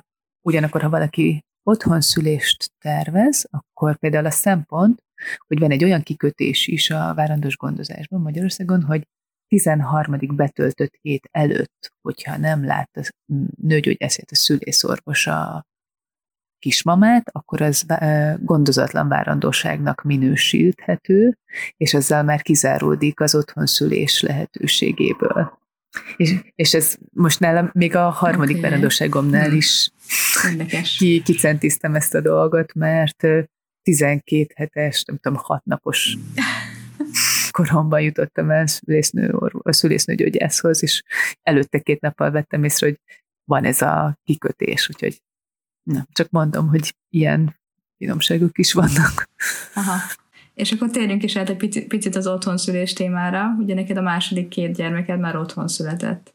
[0.47, 5.03] ugyanakkor, ha valaki otthon szülést tervez, akkor például a szempont,
[5.47, 9.07] hogy van egy olyan kikötés is a várandós gondozásban Magyarországon, hogy
[9.47, 10.17] 13.
[10.35, 13.09] betöltött hét előtt, hogyha nem lát a
[13.63, 15.67] nőgyógyászét a szülészorvos a
[16.59, 17.87] kismamát, akkor az
[18.41, 21.39] gondozatlan várandóságnak minősíthető,
[21.77, 25.62] és ezzel már kizáródik az otthon szülés lehetőségéből.
[26.17, 28.69] És, és ez most nálam még a harmadik okay.
[28.71, 29.57] verendőségomnál hmm.
[29.57, 29.91] is
[30.99, 33.27] ki, kicentiztem ezt a dolgot, mert
[33.83, 36.17] 12 hetes, nem tudom, 6 napos
[37.51, 39.29] koromban jutottam el szülésznő,
[39.63, 41.03] a szülésznőgyógyászhoz, és
[41.43, 43.01] előtte két nappal vettem észre, hogy
[43.45, 45.23] van ez a kikötés, úgyhogy
[45.83, 47.61] na, csak mondom, hogy ilyen
[47.97, 49.29] finomságok is vannak.
[49.75, 49.97] Aha.
[50.55, 53.57] És akkor térjünk is át egy picit, picit az otthonszülés témára.
[53.59, 56.33] Ugye neked a második két gyermeked már otthon született.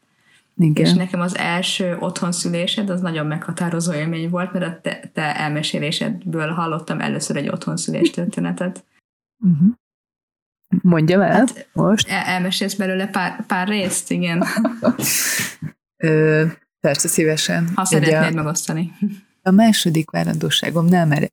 [0.58, 0.84] Igen.
[0.84, 6.48] És nekem az első otthonszülésed az nagyon meghatározó élmény volt, mert a te, te elmesélésedből
[6.48, 8.84] hallottam először egy otthonszülés történetet.
[9.38, 9.68] Uh-huh.
[10.82, 12.08] Mondjam el hát, most.
[12.08, 14.44] El, elmesélsz belőle pár, pár részt, igen.
[15.96, 16.44] Ö,
[16.80, 17.68] persze, szívesen.
[17.74, 18.92] Ha szeretnéd a, megosztani.
[19.42, 21.32] A második várandóságomnál, mert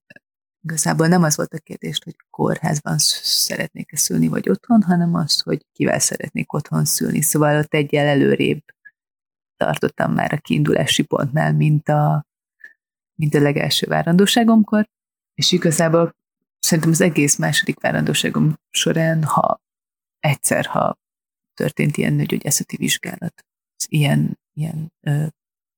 [0.65, 5.65] Igazából nem az volt a kérdés, hogy kórházban szeretnék-e szülni, vagy otthon, hanem az, hogy
[5.71, 7.21] kivel szeretnék otthon szülni.
[7.21, 8.63] Szóval ott egyel előrébb
[9.57, 12.25] tartottam már a kiindulási pontnál, mint a,
[13.19, 14.89] mint a legelső várandóságomkor,
[15.33, 16.15] és igazából
[16.59, 19.61] szerintem az egész második várandóságom során, ha
[20.19, 20.97] egyszer, ha
[21.53, 23.45] történt ilyen nőgyógyászati vizsgálat,
[23.87, 24.93] ilyen, ilyen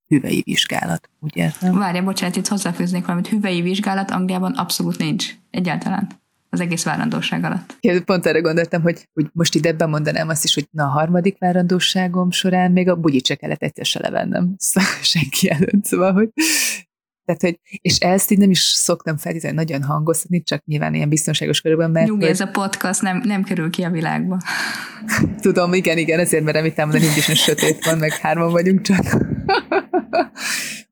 [0.07, 1.51] hüvei vizsgálat, ugye?
[1.61, 3.27] Várja, bocsánat, itt hozzáfűznék valamit.
[3.27, 5.33] Hüvei vizsgálat Angliában abszolút nincs.
[5.51, 6.07] Egyáltalán.
[6.49, 7.77] Az egész várandóság alatt.
[7.81, 11.37] Ja, pont erre gondoltam, hogy, hogy most ide bemondanám azt is, hogy na a harmadik
[11.39, 16.29] várandóságom során még a bugyit se kellett egyszer se levennem szóval senki előtt, szóval, hogy
[17.27, 21.61] tehát, hogy, és ezt így nem is szoktam feltétlenül nagyon hangoztatni, csak nyilván ilyen biztonságos
[21.61, 22.07] körülben, mert...
[22.07, 24.41] Nyugi, ez a podcast nem, nem kerül ki a világba.
[25.41, 29.03] Tudom, igen, igen, ezért merem itt elmondani, hogy is sötét van, meg hárman vagyunk csak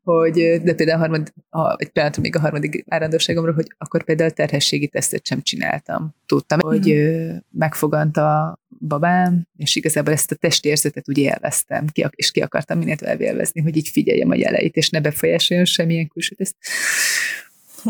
[0.03, 4.87] hogy, de például harmad, a, egy pillanatra még a harmadik várandóságomról, hogy akkor például terhességi
[4.87, 6.15] tesztet sem csináltam.
[6.25, 6.69] Tudtam, mm.
[6.69, 7.11] hogy
[7.51, 12.95] megfogant a babám, és igazából ezt a testérzetet úgy élveztem, ki, és ki akartam minél
[12.95, 16.55] tovább élvezni, hogy így figyeljem a jeleit, és ne befolyásoljon semmilyen külső teszt.
[17.83, 17.89] Hm.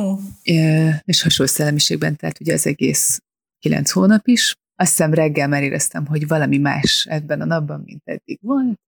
[1.04, 3.22] És hasonló szellemiségben, tehát ugye az egész
[3.60, 4.56] kilenc hónap is.
[4.76, 8.80] Azt hiszem reggel már éreztem, hogy valami más ebben a napban, mint eddig volt,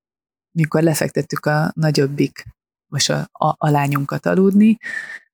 [0.58, 2.44] mikor lefektettük a nagyobbik
[2.92, 4.78] most a, a, a lányunkat aludni,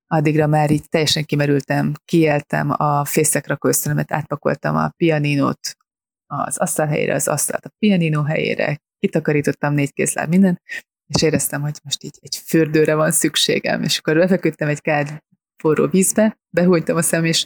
[0.07, 5.77] addigra már így teljesen kimerültem, kieltem a fészekrakóösztönömet, átpakoltam a pianinót
[6.25, 10.61] az asztal helyére, az asztalt a pianinó helyére, kitakarítottam négy kézláb minden,
[11.07, 15.23] és éreztem, hogy most így egy fürdőre van szükségem, és akkor befeküdtem egy kád
[15.61, 17.45] forró vízbe, behújtam a szem, és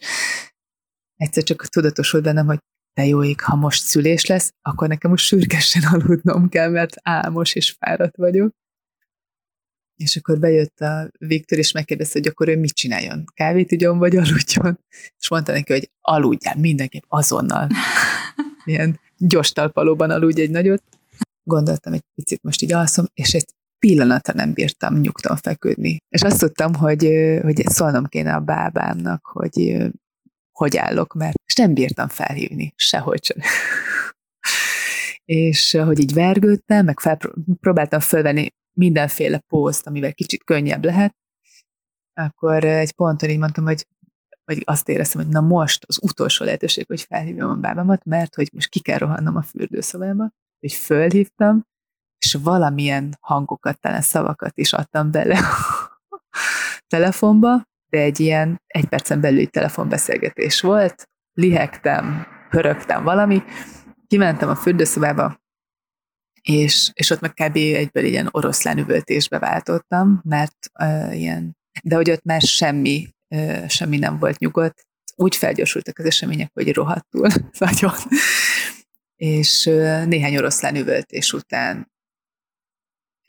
[1.16, 2.60] egyszer csak tudatosult bennem, hogy
[2.98, 7.56] de jó ég, ha most szülés lesz, akkor nekem most sürgesen aludnom kell, mert álmos
[7.56, 8.56] és fáradt vagyok.
[9.96, 13.24] És akkor bejött a Viktor, és megkérdezte, hogy akkor ő mit csináljon.
[13.34, 14.80] Kávét ugyan, vagy aludjon?
[15.20, 17.68] És mondta neki, hogy aludjál mindenképp azonnal.
[18.66, 20.84] Ilyen gyors talpalóban aludj egy nagyot.
[21.44, 25.98] Gondoltam egy picit, most így alszom, és egy pillanatra nem bírtam nyugton feküdni.
[26.10, 27.10] És azt tudtam, hogy,
[27.42, 29.88] hogy szólnom kéne a bábámnak, hogy
[30.58, 33.38] hogy állok, mert és nem bírtam felhívni, sehogy sem.
[35.26, 36.98] és hogy így vergődtem, meg
[37.60, 38.48] próbáltam fölvenni
[38.78, 41.16] mindenféle pózt, amivel kicsit könnyebb lehet,
[42.14, 43.86] akkor egy ponton így mondtam, hogy
[44.52, 48.50] vagy azt éreztem, hogy na most az utolsó lehetőség, hogy felhívjam a bábamat, mert hogy
[48.54, 50.30] most ki kell rohannom a fürdőszobába,
[50.60, 51.64] hogy fölhívtam,
[52.26, 55.40] és valamilyen hangokat, talán szavakat is adtam bele
[56.10, 56.22] a
[56.88, 63.44] telefonba, de egy ilyen egy percen belüli telefonbeszélgetés volt, lihegtem, pörögtem valami,
[64.08, 65.40] kimentem a fürdőszobába,
[66.42, 67.56] és, és ott meg kb.
[67.56, 73.98] egyből ilyen oroszlán üvöltésbe váltottam, mert uh, ilyen, de hogy ott már semmi, uh, semmi
[73.98, 74.86] nem volt nyugodt,
[75.16, 77.28] úgy felgyorsultak az események, hogy rohadtul
[77.60, 77.96] nagyon.
[79.16, 79.64] és
[80.06, 81.92] néhány oroszlán üvöltés után,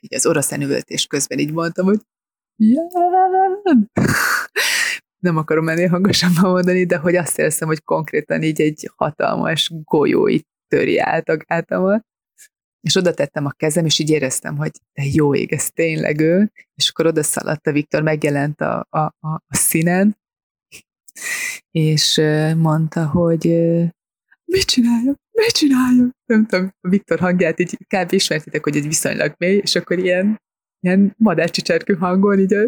[0.01, 2.01] így az oroszlán üvöltés közben így mondtam, hogy
[2.59, 3.91] Ján!
[5.25, 10.29] Nem akarom ennél hangosabban mondani, de hogy azt éreztem, hogy konkrétan így egy hatalmas golyó
[10.29, 12.07] így töri át a gátamat,
[12.81, 16.53] és oda tettem a kezem, és így éreztem, hogy de jó ég, ez tényleg ő,
[16.75, 20.17] és akkor oda szaladt a Viktor, megjelent a, a, a, a színen,
[21.71, 22.21] és
[22.57, 23.45] mondta, hogy
[24.45, 26.11] mit csináljak, mit csináljak?
[26.25, 28.13] Nem tudom, a Viktor hangját így kb.
[28.13, 30.41] ismertitek, hogy egy viszonylag mély, és akkor ilyen
[30.81, 32.63] ilyen madárcsicserkő hangon, így a,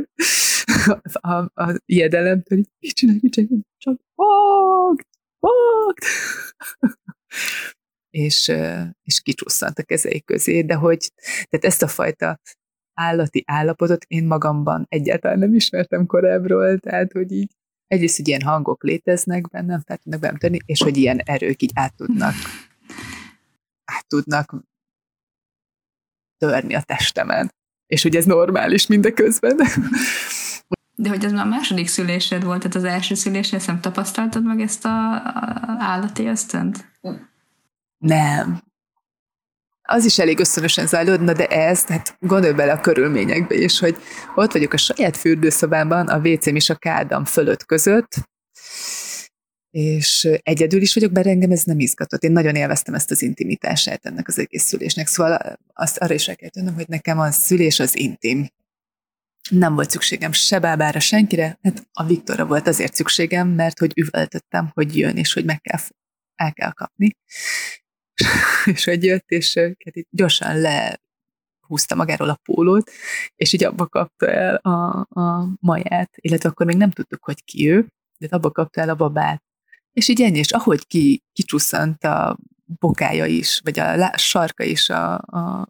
[1.12, 5.06] a, a, a ijedelemtől, így, mit csinálj, mit csinálj, csak fogd,
[5.38, 5.98] fogd!
[8.10, 8.48] és,
[9.02, 11.12] és kicsusszant a kezei közé, de hogy
[11.48, 12.40] tehát ezt a fajta
[12.94, 17.50] állati állapotot én magamban egyáltalán nem ismertem korábbról, tehát hogy így
[17.86, 21.70] egyrészt, hogy ilyen hangok léteznek bennem, fel tudnak bennem tenni, és hogy ilyen erők így
[21.74, 22.34] át tudnak,
[23.94, 24.54] át tudnak
[26.38, 27.50] törni a testemen
[27.90, 29.56] és hogy ez normális mindeközben.
[30.94, 34.60] De hogy ez már a második szülésed volt, tehát az első szülésed, nem tapasztaltad meg
[34.60, 35.22] ezt a,
[35.78, 36.90] állati ösztönt?
[37.98, 38.62] Nem.
[39.82, 43.96] Az is elég ösztönösen zajlódna, de ez, tehát gondolj bele a körülményekbe is, hogy
[44.34, 48.28] ott vagyok a saját fürdőszobámban, a WC-m is a kádam fölött között,
[49.70, 52.22] és egyedül is vagyok, bár engem ez nem izgatott.
[52.22, 56.36] Én nagyon élveztem ezt az intimitását ennek az egész szülésnek, szóval azt arra is el
[56.36, 58.48] kell tűnöm, hogy nekem a szülés az intim.
[59.50, 64.70] Nem volt szükségem se bábára, senkire, hát a Viktorra volt azért szükségem, mert hogy üvöltöttem,
[64.74, 65.80] hogy jön, és hogy meg kell,
[66.34, 67.16] el kell kapni.
[68.74, 71.00] és hogy jött, és hát gyorsan le
[71.66, 72.90] húzta magáról a pólót,
[73.36, 77.70] és így abba kapta el a, a maját, illetve akkor még nem tudtuk, hogy ki
[77.70, 77.86] ő,
[78.18, 79.42] de abba kapta el a babát.
[79.92, 82.38] És így ennyi, és ahogy ki, kicsusszant a
[82.78, 85.68] bokája is, vagy a lá, sarka is a, a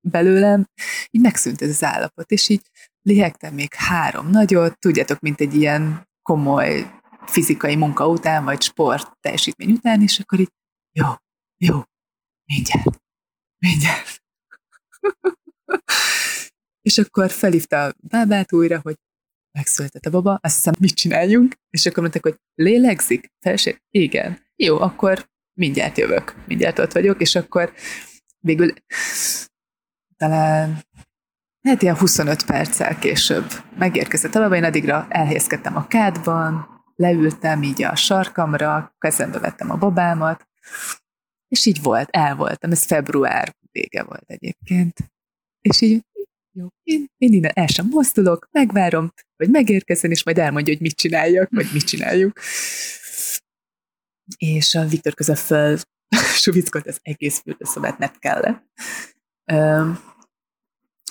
[0.00, 0.66] belőlem,
[1.10, 2.62] így megszűnt ez az állapot, és így
[3.02, 6.90] lihegtem még három nagyot, tudjátok, mint egy ilyen komoly
[7.26, 10.52] fizikai munka után, vagy sport teljesítmény után, és akkor így,
[10.92, 11.06] jó,
[11.56, 11.82] jó,
[12.44, 13.02] mindjárt,
[13.58, 14.22] mindjárt.
[16.88, 18.96] és akkor felhívta a bábát újra, hogy
[19.58, 21.54] megszületett a baba, azt hiszem, mit csináljunk?
[21.70, 23.32] És akkor mondták, hogy lélegzik?
[23.40, 23.82] Felség?
[23.90, 24.38] Igen.
[24.56, 27.72] Jó, akkor mindjárt jövök, mindjárt ott vagyok, és akkor
[28.38, 28.72] végül
[30.16, 30.82] talán
[31.62, 33.44] hát ilyen 25 perccel később
[33.78, 39.76] megérkezett a baba, én addigra elhelyezkedtem a kádban, leültem így a sarkamra, kezembe vettem a
[39.76, 40.48] babámat,
[41.48, 44.96] és így volt, el voltam, ez február vége volt egyébként.
[45.60, 46.04] És így
[46.58, 50.96] jó, én, én innen el sem mozdulok, megvárom, hogy megérkezzen, és majd elmondja, hogy mit
[50.96, 52.40] csináljak, vagy mit csináljuk.
[54.36, 55.78] És a Viktor közben föl
[56.42, 58.62] suvickolt az egész fürdőszobát, nem kellett.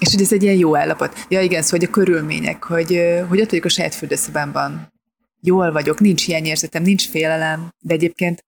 [0.01, 1.25] És hogy ez egy ilyen jó állapot.
[1.29, 4.93] Ja igen, szóval hogy a körülmények, hogy, hogy ott vagyok a saját fürdőszobámban,
[5.41, 8.45] jól vagyok, nincs hiányérzetem, nincs félelem, de egyébként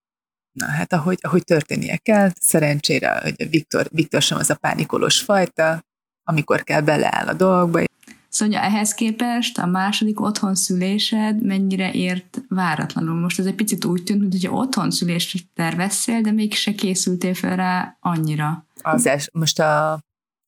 [0.52, 5.84] Na hát, ahogy, ahogy történnie kell, szerencsére, hogy Viktor, Viktor sem az a pánikolós fajta,
[6.30, 7.88] amikor kell beleáll a dolgokba,
[8.30, 13.20] Szóval ehhez képest a második otthon szülésed mennyire ért váratlanul?
[13.20, 17.98] Most ez egy picit úgy tűnt, hogy otthon szülést tervezszél, de mégse készültél fel rá
[18.00, 18.66] annyira.
[18.82, 19.94] Az els, most a,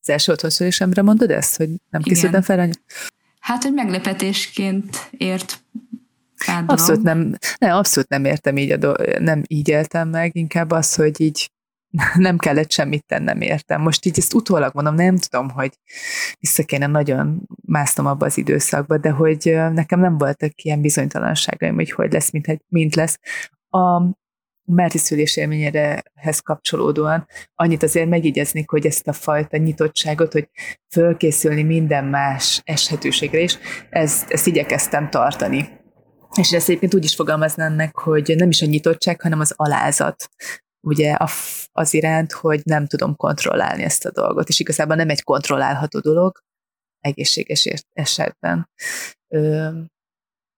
[0.01, 2.79] az első otthon szülésemre mondod ezt, hogy nem készültem fel annyira?
[3.39, 5.63] Hát, hogy meglepetésként ért
[6.65, 10.95] Abszolút nem, nem, abszolút nem értem így, a do- nem így éltem meg, inkább az,
[10.95, 11.51] hogy így
[12.15, 13.81] nem kellett semmit tennem értem.
[13.81, 15.71] Most így ezt utólag mondom, nem tudom, hogy
[16.39, 21.91] vissza kéne nagyon másznom abba az időszakba, de hogy nekem nem voltak ilyen bizonytalanságaim, hogy
[21.91, 23.19] hogy lesz, mint, mint lesz.
[23.69, 24.01] A
[24.63, 30.49] Márti szülés élményerehez kapcsolódóan annyit azért megígyeznék, hogy ezt a fajta nyitottságot, hogy
[30.89, 33.57] fölkészülni minden más eshetőségre is,
[33.89, 35.69] ezt, ezt igyekeztem tartani.
[36.39, 40.29] És ezt egyébként úgy is fogalmaznám meg, hogy nem is a nyitottság, hanem az alázat
[40.81, 41.15] ugye
[41.71, 46.43] az iránt, hogy nem tudom kontrollálni ezt a dolgot, és igazából nem egy kontrollálható dolog
[46.99, 48.69] egészséges esetben.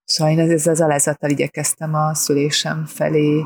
[0.04, 3.46] Szóval én ezzel az alázattal igyekeztem a szülésem felé,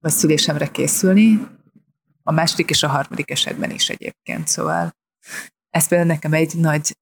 [0.00, 1.46] a szülésemre készülni,
[2.22, 4.96] a második és a harmadik esetben is egyébként, szóval
[5.70, 6.96] ez például nekem egy nagy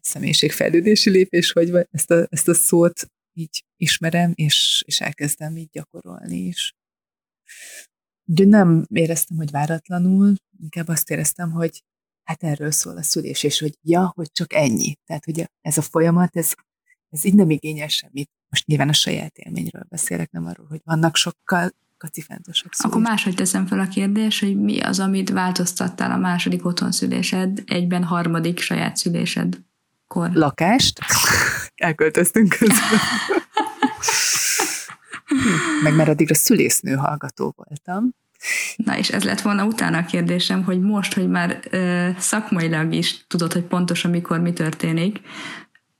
[0.00, 6.38] személyiségfejlődési lépés, hogy ezt a, ezt a szót így ismerem, és, és elkezdem így gyakorolni
[6.38, 6.74] is.
[8.30, 11.82] Úgyhogy nem éreztem, hogy váratlanul, inkább azt éreztem, hogy
[12.24, 14.96] hát erről szól a szülés, és hogy ja, hogy csak ennyi.
[15.06, 16.52] Tehát, hogy ez a folyamat, ez,
[17.08, 18.30] ez így nem igényel semmit.
[18.48, 22.92] Most nyilván a saját élményről beszélek, nem arról, hogy vannak sokkal kacifántosabb szülés.
[22.92, 28.04] Akkor máshogy teszem fel a kérdés, hogy mi az, amit változtattál a második otthonszülésed, egyben
[28.04, 29.60] harmadik saját szülésed
[30.06, 30.30] kor?
[30.32, 30.98] Lakást.
[31.74, 32.98] Elköltöztünk közben.
[35.82, 38.14] Meg mert addigra szülésznő hallgató voltam.
[38.76, 43.26] Na és ez lett volna utána a kérdésem, hogy most, hogy már ö, szakmailag is
[43.26, 45.20] tudod, hogy pontosan mikor mi történik,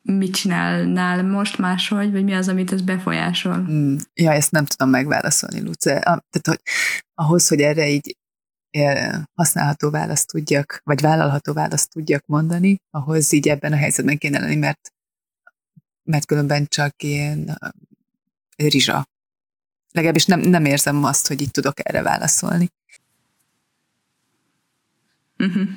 [0.03, 3.57] mit csinálnál most máshogy, vagy mi az, amit ez befolyásol?
[3.57, 5.93] Mm, ja, ezt nem tudom megválaszolni, Luce.
[5.97, 6.01] A,
[6.31, 6.61] tehát, hogy
[7.15, 8.17] ahhoz, hogy erre így
[9.35, 14.57] használható választ tudjak, vagy vállalható választ tudjak mondani, ahhoz így ebben a helyzetben kéne lenni,
[14.57, 14.93] mert,
[16.03, 17.59] mert különben csak ilyen
[18.57, 19.09] rizsa
[19.93, 22.71] legalábbis nem, nem érzem azt, hogy itt tudok erre válaszolni.
[25.39, 25.69] Uh-huh.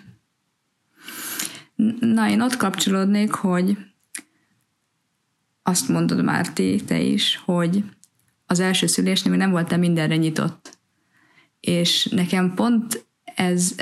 [2.00, 3.78] Na, én ott kapcsolódnék, hogy
[5.64, 7.84] azt mondod, Márti, te is, hogy
[8.46, 10.78] az első szülésnél még nem voltam mindenre nyitott.
[11.60, 13.76] És nekem pont ez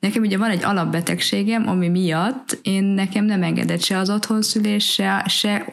[0.00, 5.24] Nekem ugye van egy alapbetegségem, ami miatt én nekem nem engedett se az otthonszülés, se,
[5.28, 5.66] se,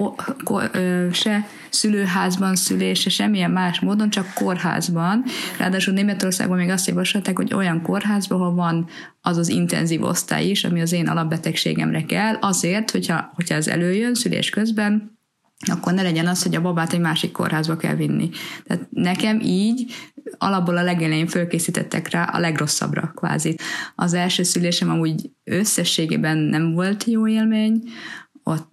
[1.12, 5.24] se szülőházban szülés, se semmilyen más módon, csak kórházban.
[5.58, 8.88] Ráadásul Németországban még azt javasolták, hogy olyan kórházban, ahol van
[9.22, 14.14] az az intenzív osztály is, ami az én alapbetegségemre kell, azért, hogyha, hogyha ez előjön
[14.14, 15.17] szülés közben,
[15.66, 18.30] akkor ne legyen az, hogy a babát egy másik kórházba kell vinni.
[18.64, 19.92] Tehát nekem így
[20.38, 23.56] alapból a legelején fölkészítettek rá a legrosszabbra, kvázi.
[23.96, 27.82] Az első szülésem amúgy összességében nem volt jó élmény,
[28.48, 28.68] ott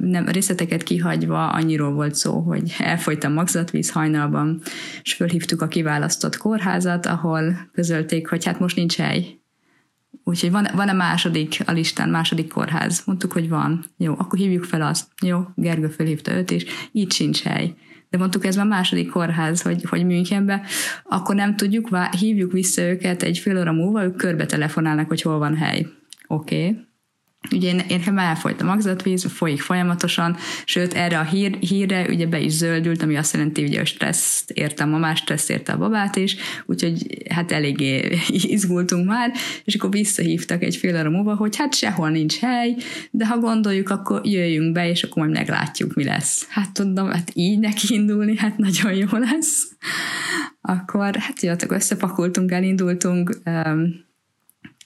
[0.00, 4.60] nem, részleteket kihagyva annyiról volt szó, hogy elfolyt a magzatvíz hajnalban,
[5.02, 9.43] és fölhívtuk a kiválasztott kórházat, ahol közölték, hogy hát most nincs hely.
[10.24, 13.02] Úgyhogy van, van a második a listán, második kórház.
[13.06, 13.84] Mondtuk, hogy van.
[13.96, 15.06] Jó, akkor hívjuk fel azt.
[15.22, 17.74] Jó, Gergő fölhívta őt, és így sincs hely
[18.14, 20.62] de mondtuk ez már második kórház, hogy, hogy Münchenbe,
[21.04, 25.38] akkor nem tudjuk, hívjuk vissza őket egy fél óra múlva, ők körbe telefonálnak, hogy hol
[25.38, 25.86] van hely.
[26.26, 26.68] Oké.
[26.68, 26.86] Okay.
[27.50, 32.26] Ugye én, én nekem elfolyt a magzatvíz, folyik folyamatosan, sőt erre a hír, hírre ugye
[32.26, 35.78] be is zöldült, ami azt jelenti, hogy a stresszt értem, a más stressz érte a
[35.78, 36.36] babát is,
[36.66, 38.18] úgyhogy hát eléggé
[38.56, 39.32] izgultunk már,
[39.64, 42.76] és akkor visszahívtak egy fél óra múlva, hogy hát sehol nincs hely,
[43.10, 46.46] de ha gondoljuk, akkor jöjjünk be, és akkor majd meglátjuk, mi lesz.
[46.48, 49.72] Hát tudom, hát így neki indulni, hát nagyon jó lesz.
[50.60, 54.04] Akkor hát jöttek, összepakoltunk, elindultunk, um,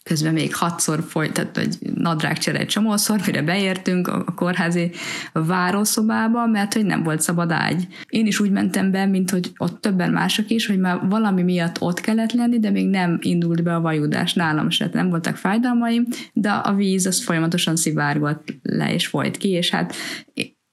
[0.09, 4.91] közben még hatszor folyt, tehát egy nadrágcsere egy csomószor, mire beértünk a kórházi
[5.33, 7.87] várószobába, mert hogy nem volt szabad ágy.
[8.09, 11.81] Én is úgy mentem be, mint hogy ott többen mások is, hogy már valami miatt
[11.81, 16.07] ott kellett lenni, de még nem indult be a vajudás nálam se, nem voltak fájdalmaim,
[16.33, 19.95] de a víz az folyamatosan szivárgott le és folyt ki, és hát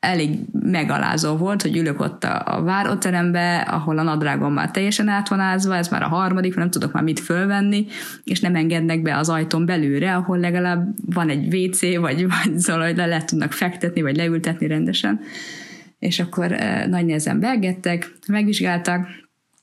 [0.06, 5.32] elég megalázó volt, hogy ülök ott a, a váróterembe, ahol a nadrágom már teljesen át
[5.32, 7.86] ez már a harmadik, nem tudok már mit fölvenni,
[8.24, 12.86] és nem engednek be az ajtón belülre, ahol legalább van egy WC, vagy, vagy szóval,
[12.86, 15.20] hogy le lehet tudnak fektetni, vagy leültetni rendesen.
[15.99, 19.08] És akkor e, nagy nehezen belgettek, megvizsgáltak,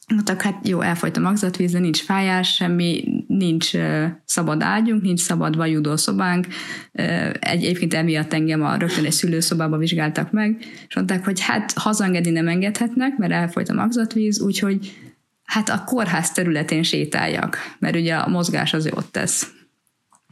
[0.08, 5.20] Mondtak, hát jó, elfolyt a magzatvíz, de nincs fájás, semmi, nincs uh, szabad ágyunk, nincs
[5.20, 6.46] szabad vajudó szobánk.
[6.92, 10.56] Uh, egyébként emiatt engem a rögtön egy szülőszobába vizsgáltak meg,
[10.88, 14.96] és mondták, hogy hát hazangedni nem engedhetnek, mert elfolyt a magzatvíz, úgyhogy
[15.44, 19.61] hát a kórház területén sétáljak, mert ugye a mozgás az jót tesz.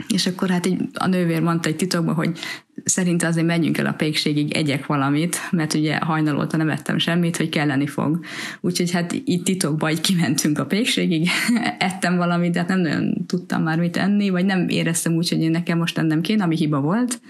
[0.09, 2.38] És akkor hát így a nővér mondta egy titokban, hogy
[2.84, 7.48] szerint azért menjünk el a pékségig, egyek valamit, mert ugye hajnalóta nem ettem semmit, hogy
[7.48, 8.24] kelleni fog.
[8.61, 11.28] Úgyhogy hát itt titokban így kimentünk a pékségig,
[11.78, 15.42] ettem valamit, de hát nem nagyon tudtam már mit enni, vagy nem éreztem úgy, hogy
[15.42, 17.20] én nekem most ennem kéne, ami hiba volt.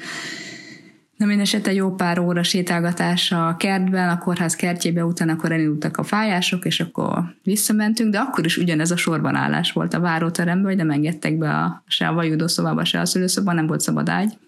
[1.20, 5.96] Na minden esetre jó pár óra sétálgatás a kertben, a kórház kertjébe, utána akkor elindultak
[5.96, 10.66] a fájások, és akkor visszamentünk, de akkor is ugyanez a sorban állás volt a váróteremben,
[10.66, 14.38] hogy nem engedtek be a, se a vajudószobába, se a szülőszobába, nem volt szabad ágy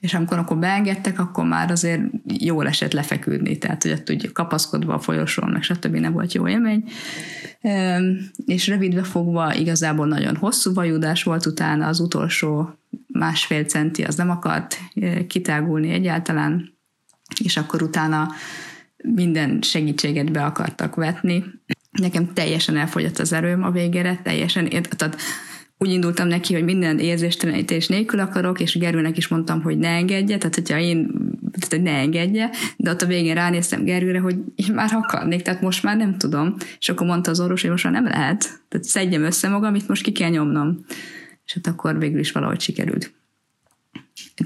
[0.00, 4.94] és amikor akkor beengedtek, akkor már azért jól esett lefeküdni, tehát hogy ott úgy kapaszkodva
[4.94, 5.96] a folyosón, meg stb.
[5.96, 6.84] nem volt jó élmény.
[8.46, 14.30] És rövidbe fogva igazából nagyon hosszú vajudás volt utána, az utolsó másfél centi az nem
[14.30, 14.78] akart
[15.26, 16.78] kitágulni egyáltalán,
[17.44, 18.28] és akkor utána
[19.02, 21.44] minden segítséget be akartak vetni.
[21.90, 25.16] Nekem teljesen elfogyott az erőm a végére, teljesen, tehát
[25.78, 30.38] úgy indultam neki, hogy minden érzéstelenítés nélkül akarok, és Gerőnek is mondtam, hogy ne engedje,
[30.38, 31.10] tehát hogyha én
[31.60, 35.60] tehát, hogy ne engedje, de ott a végén ránéztem Gerőre, hogy én már akarnék, tehát
[35.60, 36.54] most már nem tudom.
[36.78, 38.60] És akkor mondta az orvos, hogy most már nem lehet.
[38.68, 40.84] Tehát szedjem össze magam, itt most ki kell nyomnom.
[41.50, 43.12] És hát akkor végül is valahogy sikerült.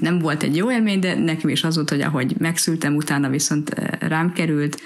[0.01, 3.71] Nem volt egy jó élmény, de nekem is az volt, hogy ahogy megszültem, utána viszont
[3.71, 4.81] eh, rám került,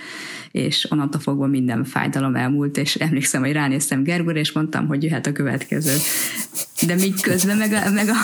[0.51, 5.27] és onnantól fogva minden fájdalom elmúlt, és emlékszem, hogy ránéztem Gergőre, és mondtam, hogy jöhet
[5.27, 5.97] a következő.
[6.87, 8.15] De még közben meg a, meg a,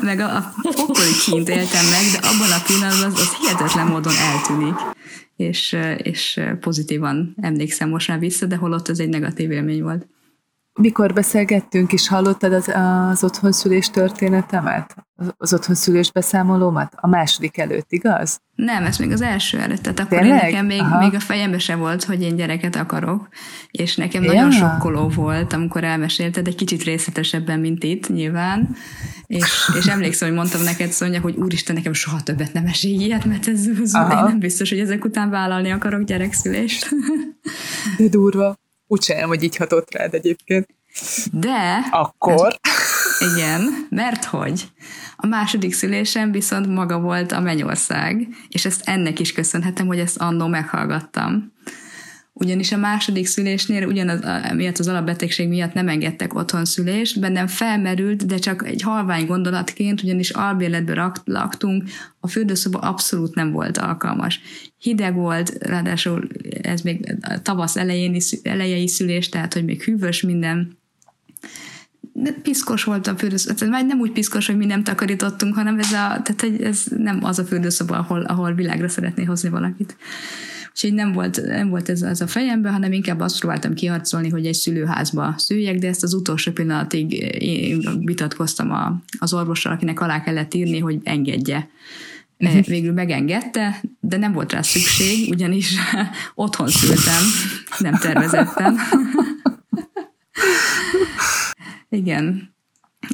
[0.00, 4.14] meg a, a pokoli kint éltem meg, de abban a pillanatban az, az hihetetlen módon
[4.14, 4.94] eltűnik
[5.36, 10.06] és, és pozitívan emlékszem most már vissza, de holott ez egy negatív élmény volt.
[10.78, 12.72] Mikor beszélgettünk is, hallottad az,
[13.10, 14.96] az otthonszülés történetemet?
[15.36, 16.92] Az otthonszülés beszámolómat?
[16.96, 18.40] A második előtt, igaz?
[18.54, 19.82] Nem, ez még az első előtt.
[19.82, 23.28] Tehát akkor én nekem még, még a fejembe se volt, hogy én gyereket akarok,
[23.70, 24.32] és nekem ja.
[24.32, 28.76] nagyon sokkoló volt, amikor elmesélted, egy kicsit részletesebben, mint itt, nyilván.
[29.26, 33.24] És, és emlékszem, hogy mondtam neked, Szonya, hogy úristen, nekem soha többet nem esély ilyet,
[33.24, 36.88] mert ez, ez én nem biztos, hogy ezek után vállalni akarok gyerekszülést.
[37.98, 38.56] De durva.
[38.86, 40.68] Úgy sem, hogy így hatott rád egyébként.
[41.32, 41.86] De...
[41.90, 42.58] Akkor...
[43.34, 44.64] Igen, mert hogy
[45.16, 50.18] a második szülésem viszont maga volt a mennyország, és ezt ennek is köszönhetem, hogy ezt
[50.18, 51.54] annó meghallgattam
[52.38, 54.20] ugyanis a második szülésnél ugyanaz
[54.54, 60.02] miatt az alapbetegség miatt nem engedtek otthon szülést, bennem felmerült, de csak egy halvány gondolatként,
[60.02, 61.88] ugyanis albérletbe laktunk,
[62.20, 64.40] a fürdőszoba abszolút nem volt alkalmas.
[64.78, 66.28] Hideg volt, ráadásul
[66.62, 70.78] ez még tavasz elején, elejei szülés, tehát hogy még hűvös minden,
[72.12, 75.92] de piszkos volt a fürdőszoba, vagy nem úgy piszkos, hogy mi nem takarítottunk, hanem ez,
[75.92, 79.96] a, tehát ez nem az a fürdőszoba, ahol, ahol világra szeretné hozni valakit.
[80.70, 84.46] Úgyhogy nem volt, nem volt ez, ez a fejemben, hanem inkább azt próbáltam kiharcolni, hogy
[84.46, 87.12] egy szülőházba szüljek, de ezt az utolsó pillanatig
[87.42, 91.68] én vitatkoztam a, az orvossal, akinek alá kellett írni, hogy engedje.
[92.38, 92.64] Uh-huh.
[92.64, 95.74] Végül megengedte, de nem volt rá szükség, ugyanis
[96.34, 97.22] otthon szültem,
[97.78, 98.76] nem tervezettem.
[101.88, 102.54] Igen.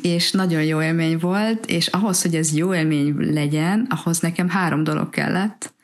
[0.03, 4.85] És nagyon jó élmény volt, és ahhoz, hogy ez jó élmény legyen, ahhoz nekem három
[4.85, 5.75] dolog kellett.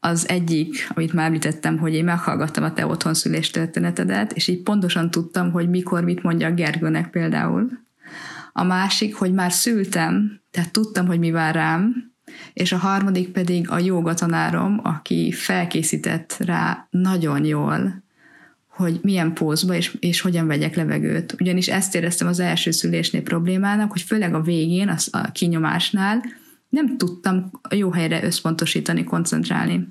[0.00, 4.62] Az egyik, amit már említettem, hogy én meghallgattam a te otthon szülés történetedet, és így
[4.62, 7.70] pontosan tudtam, hogy mikor mit mondja Gergőnek például.
[8.52, 12.13] A másik, hogy már szültem, tehát tudtam, hogy mi vár rám,
[12.54, 18.02] és a harmadik pedig a joga tanárom, aki felkészített rá nagyon jól,
[18.68, 21.36] hogy milyen pózba és, és hogyan vegyek levegőt.
[21.40, 26.22] Ugyanis ezt éreztem az első szülésnél problémának, hogy főleg a végén, az, a kinyomásnál,
[26.68, 29.88] nem tudtam jó helyre összpontosítani, koncentrálni.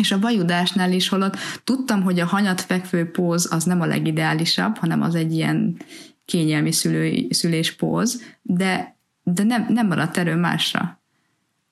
[0.00, 4.76] És a vajudásnál is holott tudtam, hogy a hanyat fekvő póz az nem a legideálisabb,
[4.76, 5.76] hanem az egy ilyen
[6.24, 10.99] kényelmi szülő, szüléspóz, de, de nem, nem maradt erő másra.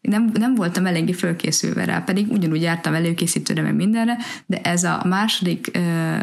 [0.08, 5.02] Nem, nem voltam eléggé fölkészülve rá, pedig ugyanúgy jártam előkészítőre, meg mindenre, de ez a
[5.08, 5.80] második ö,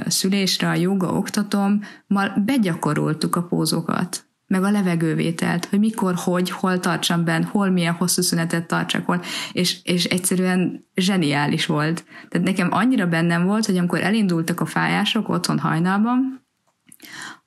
[0.07, 6.79] szülésre, a joga oktatom, már begyakoroltuk a pózokat meg a levegővételt, hogy mikor, hogy, hol
[6.79, 9.21] tartsam benn, hol milyen hosszú szünetet tartsak, hol,
[9.51, 12.03] és, és egyszerűen zseniális volt.
[12.29, 16.45] Tehát nekem annyira bennem volt, hogy amikor elindultak a fájások otthon hajnalban,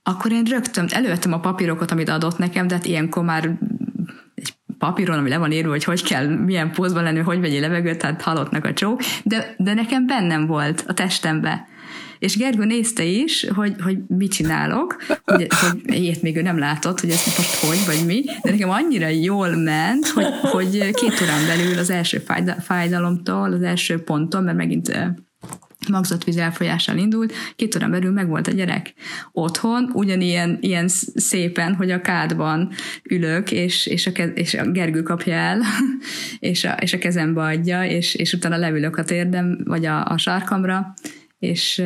[0.03, 3.59] akkor én rögtön elővettem a papírokat, amit adott nekem, de hát ilyenkor már
[4.79, 8.23] papíron, ami le van írva, hogy hogy kell, milyen pózban lenni, hogy vegyél levegőt, tehát
[8.23, 11.67] halottnak a csók, de, de nekem bennem volt a testembe.
[12.19, 17.01] És Gergő nézte is, hogy, hogy mit csinálok, hogy, hogy ilyet még ő nem látott,
[17.01, 21.47] hogy ez most hogy, vagy mi, de nekem annyira jól ment, hogy, hogy két órán
[21.47, 22.23] belül az első
[22.61, 25.17] fájdalomtól, az első ponton, mert megint
[25.89, 28.95] magzatvíz elfolyással indult, két órán belül megvolt a gyerek
[29.33, 32.71] otthon, ugyanilyen ilyen szépen, hogy a kádban
[33.03, 35.61] ülök, és, és, a, kez, és a Gergő kapja el,
[36.39, 40.19] és a, és a kezembe adja, és, és utána levülök a térdem, vagy a, a
[40.19, 40.95] sarkamra,
[41.39, 41.83] és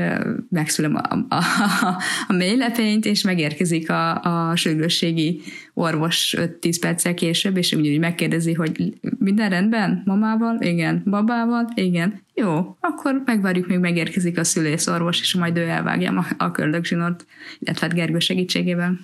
[0.49, 1.35] megszülöm a, a,
[1.81, 5.41] a, a mélylepényt, és megérkezik a, a sürgősségi
[5.75, 10.03] orvos 5-10 perccel később, és úgy megkérdezi, hogy minden rendben?
[10.05, 10.57] Mamával?
[10.61, 11.03] Igen.
[11.07, 11.69] Babával?
[11.75, 12.21] Igen.
[12.35, 17.27] Jó, akkor megvárjuk, még megérkezik a szülészorvos, és majd ő elvágja a, a köldögzsinort,
[17.59, 18.99] illetve hát Gergő segítségével.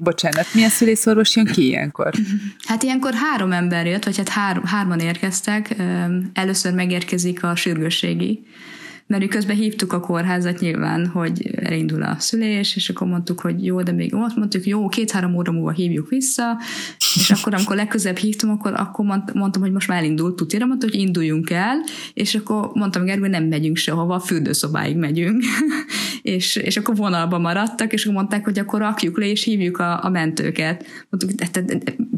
[0.00, 2.12] Bocsánat, milyen szülészorvos jön ki ilyenkor?
[2.66, 5.74] Hát ilyenkor három ember jött, vagy hát hár, hárman érkeztek.
[6.32, 8.46] Először megérkezik a sürgősségi
[9.10, 13.82] mert közben hívtuk a kórházat nyilván, hogy elindul a szülés, és akkor mondtuk, hogy jó,
[13.82, 16.58] de még azt mondtuk, jó, két-három óra múlva hívjuk vissza,
[17.14, 19.04] és akkor, amikor legközebb hívtam, akkor, akkor
[19.34, 21.76] mondtam, hogy most már elindult, tutira, mondta, hogy induljunk el,
[22.14, 25.42] és akkor mondtam Gergő, nem megyünk sehova, a fürdőszobáig megyünk,
[26.22, 30.04] és, és akkor vonalba maradtak, és akkor mondták, hogy akkor rakjuk le, és hívjuk a,
[30.04, 30.86] a mentőket.
[31.08, 31.50] Mondtuk,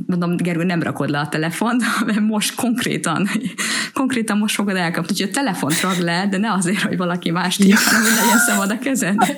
[0.07, 3.29] mondom, Gergő, nem rakod le a telefont, mert most konkrétan,
[3.93, 7.59] konkrétan most fogod elkapni, hogy a telefont rag le, de ne azért, hogy valaki más
[7.59, 7.77] ja.
[7.77, 9.17] hanem hogy legyen szabad a kezed.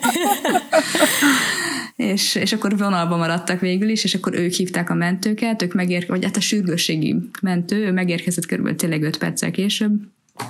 [1.97, 6.17] és, és akkor vonalba maradtak végül is, és akkor ők hívták a mentőket, ők megérkeztek,
[6.17, 9.93] vagy hát a sürgősségi mentő, ő megérkezett körülbelül tényleg 5 perccel később,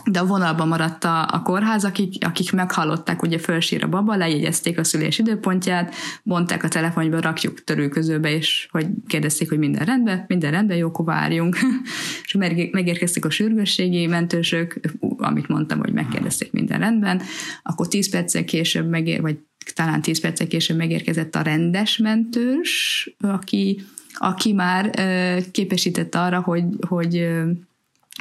[0.05, 4.79] de a vonalban maradt a, a kórház, akik, akik meghallották, ugye fölsír a baba, lejegyezték
[4.79, 10.51] a szülés időpontját, mondták a telefonba, rakjuk törülközőbe, és hogy kérdezték, hogy minden rendben, minden
[10.51, 11.57] rendben, jó, akkor várjunk.
[12.25, 12.33] és
[12.71, 14.81] megérkeztek a sürgősségi mentősök,
[15.17, 17.23] amit mondtam, hogy megkérdezték minden rendben,
[17.63, 19.39] akkor 10 perccel később megér, vagy
[19.75, 24.91] talán 10 perccel később megérkezett a rendes mentős, aki, aki már
[25.51, 27.29] képesített arra, hogy, hogy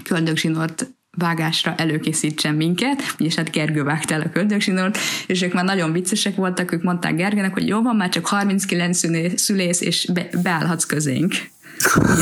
[0.04, 4.98] köldögzsinort vágásra előkészítsen minket, és hát Gergő vágta el a köldögzsinort,
[5.28, 8.98] és ők már nagyon viccesek voltak, ők mondták Gergőnek, hogy jó van, már csak 39
[9.36, 11.34] szülész, és be, beállhatsz közénk.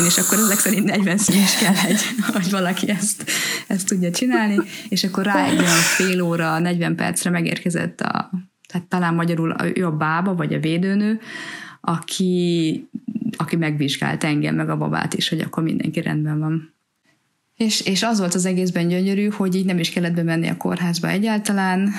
[0.08, 2.00] és akkor ezek szerint 40 szülés kell egy,
[2.34, 3.32] hogy valaki ezt,
[3.68, 4.58] ezt tudja csinálni,
[4.90, 8.32] és akkor rá egy olyan fél óra, 40 percre megérkezett a,
[8.68, 11.20] tehát talán magyarul ő a bába, vagy a védőnő,
[11.82, 12.90] aki,
[13.38, 16.71] aki megvizsgált engem, meg a babát is, hogy akkor mindenki rendben van.
[17.62, 21.10] És, és az volt az egészben gyönyörű, hogy így nem is kellett bemenni a kórházba
[21.10, 21.90] egyáltalán.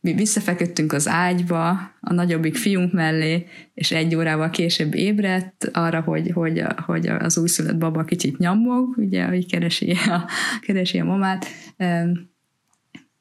[0.00, 1.68] Mi visszafeküdtünk az ágyba,
[2.00, 7.78] a nagyobbik fiunk mellé, és egy órával később ébredt arra, hogy, hogy, hogy az újszülött
[7.78, 10.28] baba kicsit nyomog, ugye, hogy keresi a,
[10.60, 11.46] keresi a mamát.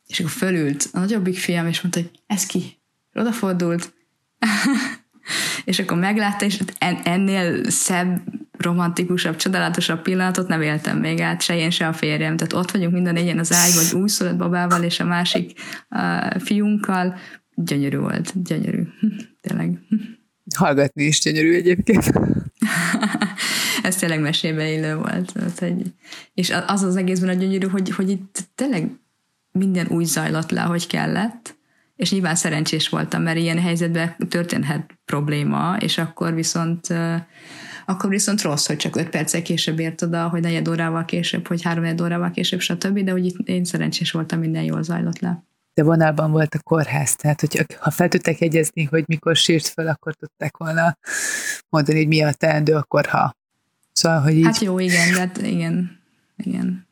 [0.08, 2.62] És akkor fölült a nagyobbik fiam, és mondta, hogy ez ki?
[3.14, 3.94] Odafordult,
[5.66, 6.60] és akkor meglátta, és
[7.04, 8.22] ennél szebb
[8.58, 12.38] romantikusabb, csodálatosabb pillanatot nem éltem még át, se én, se a férjem.
[12.38, 15.60] Tehát ott vagyunk minden egyen az ágy, vagy újszülött babával és a másik
[15.90, 17.16] uh, fiunkkal.
[17.56, 18.84] Gyönyörű volt, gyönyörű.
[19.42, 19.80] Tényleg.
[20.56, 22.12] Hallgatni is gyönyörű egyébként.
[23.84, 25.32] Ez tényleg mesébe illő volt.
[25.60, 25.82] Hogy,
[26.34, 28.92] és az az egészben a gyönyörű, hogy, hogy itt tényleg
[29.52, 31.56] minden úgy zajlott le, hogy kellett,
[32.04, 36.88] és nyilván szerencsés voltam, mert ilyen helyzetben történhet probléma, és akkor viszont
[37.86, 41.62] akkor viszont rossz, hogy csak öt perccel később ért oda, hogy negyed órával később, hogy
[41.62, 45.44] három órával később, stb., de hogy itt én szerencsés voltam, minden jól zajlott le.
[45.74, 49.88] De vonalban volt a kórház, tehát hogy ha fel tudták jegyezni, hogy mikor sírt fel,
[49.88, 50.98] akkor tudták volna
[51.70, 53.36] mondani, hogy mi a teendő, akkor ha.
[53.92, 54.46] Szóval, hogy így...
[54.46, 56.00] Hát jó, igen, de hát igen,
[56.38, 56.88] igen.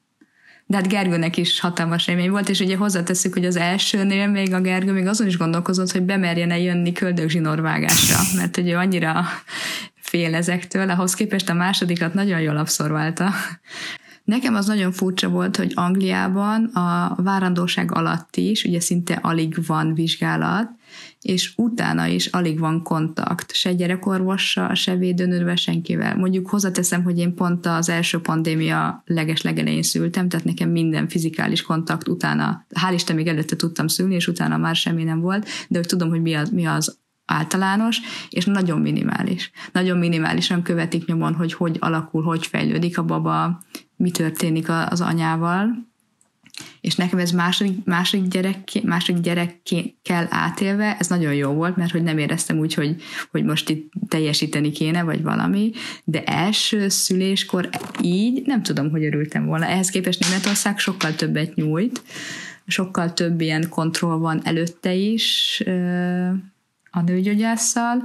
[0.71, 4.61] De hát Gergőnek is hatalmas élmény volt, és ugye hozzáteszük, hogy az elsőnél még a
[4.61, 9.25] Gergő még azon is gondolkozott, hogy bemerjen-e jönni köldögzsinórvágásra, mert ugye annyira
[9.95, 13.29] fél ezektől, ahhoz képest a másodikat nagyon jól abszorválta.
[14.23, 19.93] Nekem az nagyon furcsa volt, hogy Angliában a várandóság alatt is, ugye szinte alig van
[19.93, 20.69] vizsgálat,
[21.21, 26.17] és utána is alig van kontakt, se gyerekorvossal, se védőnővel, senkivel.
[26.17, 31.61] Mondjuk hozzáteszem, hogy én pont az első pandémia leges legelején szültem, tehát nekem minden fizikális
[31.61, 35.77] kontakt utána, hál' Isten még előtte tudtam szülni, és utána már semmi nem volt, de
[35.77, 37.97] hogy tudom, hogy mi az, mi az általános,
[38.29, 39.51] és nagyon minimális.
[39.71, 43.61] Nagyon minimálisan követik nyomon, hogy hogy alakul, hogy fejlődik a baba,
[43.95, 45.90] mi történik az anyával,
[46.81, 52.03] és nekem ez második, második, gyerek, második gyerekkel átélve, ez nagyon jó volt, mert hogy
[52.03, 52.95] nem éreztem úgy, hogy,
[53.31, 55.71] hogy most itt teljesíteni kéne, vagy valami,
[56.03, 57.69] de első szüléskor
[58.01, 59.65] így nem tudom, hogy örültem volna.
[59.65, 62.01] Ehhez képest Németország sokkal többet nyújt,
[62.67, 65.61] sokkal több ilyen kontroll van előtte is
[66.91, 68.03] a nőgyógyásszal,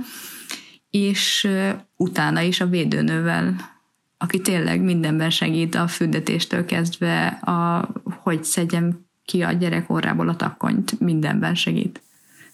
[0.90, 1.48] és
[1.96, 3.75] utána is a védőnővel,
[4.18, 7.88] aki tényleg mindenben segít a fürdetéstől kezdve, a,
[8.22, 12.00] hogy szedjem ki a gyerek orrából a takkonyt, mindenben segít.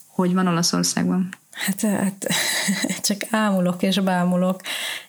[0.07, 1.29] Hogy van Olaszországban?
[1.51, 2.27] Hát, hát
[3.07, 4.61] csak ámulok és bámulok.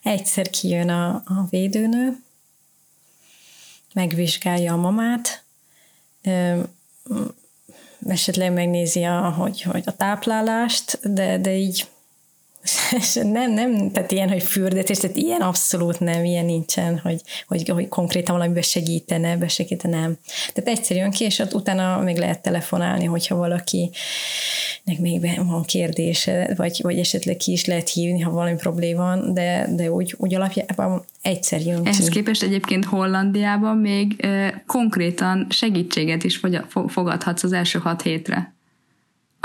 [0.03, 2.17] Egyszer kijön a, a védőnő,
[3.93, 5.43] megvizsgálja a mamát,
[8.07, 11.87] esetleg megnézi, a, hogy, hogy a táplálást, de, de így
[13.23, 17.87] nem, nem, tehát ilyen, hogy fürdetés, tehát ilyen abszolút nem, ilyen nincsen, hogy, hogy, hogy
[17.87, 20.17] konkrétan valamiben segítene, besegítene, nem.
[20.53, 23.91] Tehát egyszerűen ki, és ott utána még lehet telefonálni, hogyha valaki
[24.83, 29.33] nek még van kérdése, vagy, vagy esetleg ki is lehet hívni, ha valami probléma van,
[29.33, 31.89] de, de úgy, úgy alapjában egyszer jön ki.
[31.89, 36.39] Ehhez képest egyébként Hollandiában még e, konkrétan segítséget is
[36.87, 38.53] fogadhatsz az első hat hétre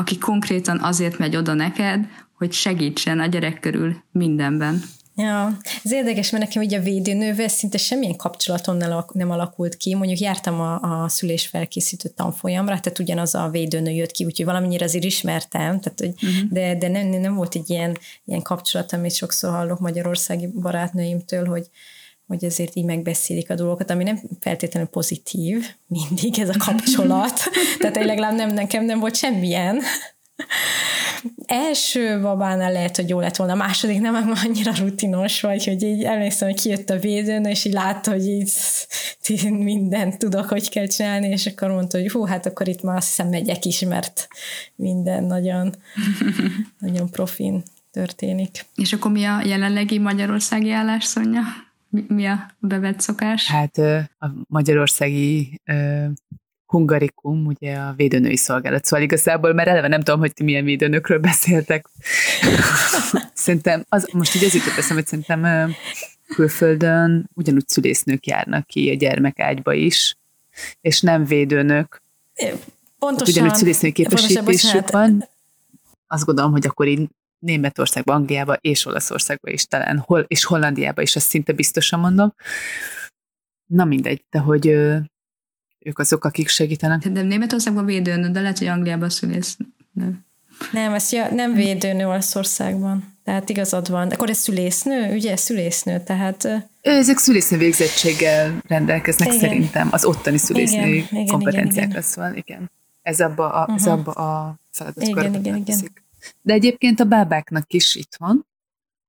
[0.00, 2.06] aki konkrétan azért megy oda neked,
[2.38, 4.82] hogy segítsen a gyerek körül mindenben.
[5.20, 9.94] Ja, ez érdekes, mert nekem ugye a védőnővel szinte semmilyen kapcsolaton nem alakult ki.
[9.94, 14.84] Mondjuk jártam a, a szülés felkészítő tanfolyamra, tehát ugyanaz a védőnő jött ki, úgyhogy valamennyire
[14.84, 16.50] azért ismertem, tehát, hogy, uh-huh.
[16.50, 21.66] de, de nem, nem volt egy ilyen, ilyen kapcsolat, amit sokszor hallok magyarországi barátnőimtől, hogy,
[22.26, 27.40] hogy ezért így megbeszélik a dolgokat, ami nem feltétlenül pozitív mindig ez a kapcsolat.
[27.78, 29.82] tehát legalább nem, nekem nem volt semmilyen
[31.46, 35.82] első babánál lehet, hogy jó lett volna, a második nem, meg annyira rutinos vagy, hogy
[35.82, 38.52] így emlékszem, hogy kijött a védőn, és így látta, hogy így
[39.50, 43.06] mindent tudok, hogy kell csinálni, és akkor mondta, hogy hú, hát akkor itt már azt
[43.06, 44.28] hiszem megyek is, mert
[44.74, 45.74] minden nagyon,
[46.78, 48.66] nagyon profin történik.
[48.74, 51.42] És akkor mi a jelenlegi magyarországi állás, Szonya?
[52.08, 53.46] Mi a bevett szokás?
[53.46, 53.78] Hát
[54.18, 55.60] a magyarországi
[56.68, 58.84] hungarikum, ugye a védőnői szolgálat.
[58.84, 61.86] Szóval igazából, mert eleve nem tudom, hogy ti milyen védőnökről beszéltek.
[63.34, 65.70] szerintem, az, most így az jutott eszem, hogy szerintem
[66.26, 70.16] külföldön ugyanúgy szülésznők járnak ki a gyermekágyba is,
[70.80, 72.02] és nem védőnök.
[72.98, 73.34] Pontosan.
[73.34, 75.28] ugyanúgy szülésznői képesítésük van.
[76.06, 77.08] Azt gondolom, hogy akkor így
[77.38, 82.34] Németországban, Angliába és Olaszországba is talán, hol, és Hollandiába is, azt szinte biztosan mondom.
[83.66, 84.76] Na mindegy, de hogy
[85.78, 87.08] ők azok, akik segítenek.
[87.08, 89.56] De Németországban védőnő, de lehet, hogy Angliában szülész.
[89.92, 90.24] Nem,
[90.72, 93.16] nem ezt ja, nem védőnő Olaszországban.
[93.24, 94.10] Tehát igazad van.
[94.10, 95.36] Akkor ez szülésznő, ugye?
[95.36, 96.68] Szülésznő, tehát...
[96.80, 99.40] Ezek szülésznő végzettséggel rendelkeznek igen.
[99.40, 102.70] szerintem, az ottani szülésznői kompetenciákra szól, igen.
[103.02, 103.74] Ez abba a, uh-huh.
[103.74, 105.92] ez abba a feladatkörbe igen, igen, igen.
[106.42, 108.46] De egyébként a bábáknak is itt van.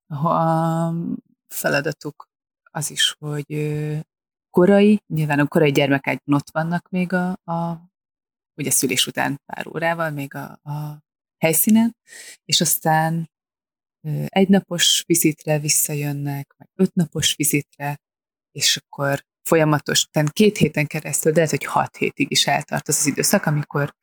[0.07, 0.93] A
[1.47, 2.28] feladatuk
[2.72, 3.45] az is, hogy
[4.50, 7.88] korai, nyilván a korai gyermekágyban ott vannak még a, a
[8.56, 11.04] ugye szülés után pár órával még a, a
[11.38, 11.95] helyszínen,
[12.45, 13.30] és aztán
[14.26, 18.00] egynapos vizitre visszajönnek, meg ötnapos vizitre,
[18.52, 22.97] és akkor folyamatos, tehát két héten keresztül, de lehet, hogy hat hétig is eltart az
[22.97, 23.95] az időszak, amikor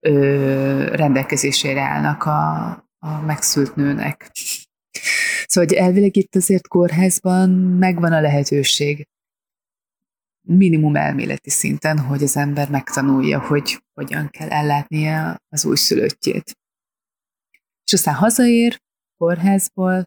[0.00, 2.66] ö, rendelkezésére állnak a,
[2.98, 4.30] a megszült nőnek.
[5.46, 9.08] Szóval, hogy elvileg itt azért kórházban megvan a lehetőség
[10.46, 16.58] minimum elméleti szinten, hogy az ember megtanulja, hogy hogyan kell ellátnia az újszülöttjét.
[17.84, 18.80] És aztán hazaér,
[19.16, 20.04] kórházból,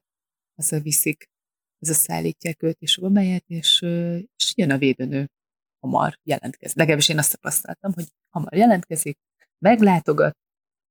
[0.55, 1.25] hazaviszik,
[1.79, 3.81] szállítják őt és a bejött, és,
[4.35, 5.27] és jön a védőnő
[5.79, 6.77] hamar jelentkezik.
[6.77, 9.17] Legalábbis én azt tapasztaltam, hogy hamar jelentkezik,
[9.57, 10.37] meglátogat,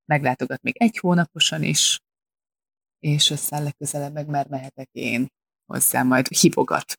[0.05, 1.99] meglátogat még egy hónaposan is,
[2.99, 5.27] és aztán legközelebb meg már mehetek én
[5.67, 6.93] hozzá, majd hívogat.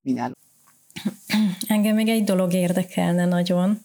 [0.00, 0.34] Mináló.
[1.66, 3.84] Engem még egy dolog érdekelne nagyon,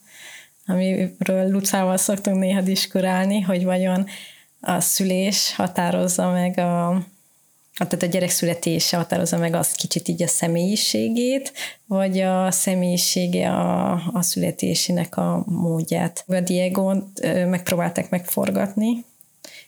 [0.66, 4.08] amiről Lucával szoktunk néha diskurálni, hogy vajon
[4.60, 7.04] a szülés határozza meg a,
[7.78, 11.54] tehát a gyerek születése határozza meg az kicsit így a személyiségét,
[11.86, 16.24] vagy a személyisége a, a születésének a módját.
[16.28, 16.94] A diego
[17.50, 19.06] megpróbálták megforgatni,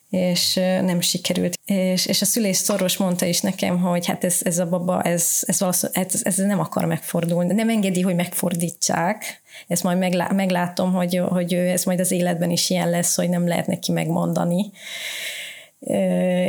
[0.09, 1.59] és nem sikerült.
[1.65, 5.39] És, és a szülés szoros mondta is nekem, hogy hát ez, ez a baba, ez,
[5.45, 9.41] ez, ez, ez nem akar megfordulni, nem engedi, hogy megfordítsák.
[9.67, 13.47] Ezt majd meglá, meglátom, hogy, hogy ez majd az életben is ilyen lesz, hogy nem
[13.47, 14.71] lehet neki megmondani.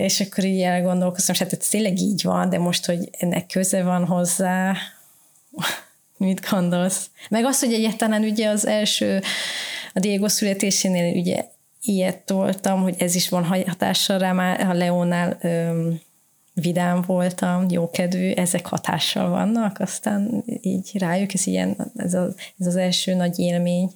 [0.00, 3.82] És akkor így elgondolkoztam, és hát ez tényleg így van, de most, hogy ennek köze
[3.82, 4.76] van hozzá,
[6.16, 7.10] mit gondolsz?
[7.28, 9.22] Meg az, hogy egyáltalán ugye az első,
[9.94, 11.44] a Diego születésénél ugye
[11.82, 16.00] ilyet toltam, hogy ez is van hatással rám, a Leónál öm,
[16.54, 22.76] vidám voltam, jókedvű, ezek hatással vannak, aztán így rájuk, ez ilyen, ez, a, ez az
[22.76, 23.90] első nagy élmény,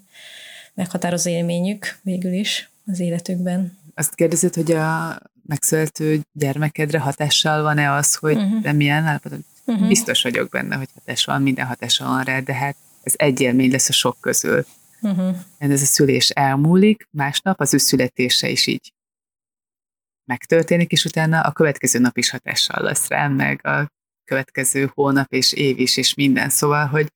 [0.75, 3.79] meghatározó élményük végül is az életükben.
[3.95, 8.63] Azt kérdezed, hogy a megszülető gyermekedre hatással van-e az, hogy uh-huh.
[8.63, 9.41] te milyen állapotod?
[9.65, 9.89] Uh-huh.
[9.89, 13.71] Biztos vagyok benne, hogy hatás van, minden hatása van rá, de hát ez egy élmény
[13.71, 14.67] lesz a sok közül.
[15.03, 15.37] Uh-huh.
[15.59, 18.93] Ez a szülés elmúlik, másnap az ő születése is így
[20.25, 23.91] megtörténik, és utána a következő nap is hatással lesz rám, meg a
[24.25, 26.49] következő hónap és év is, és minden.
[26.49, 27.13] Szóval, hogy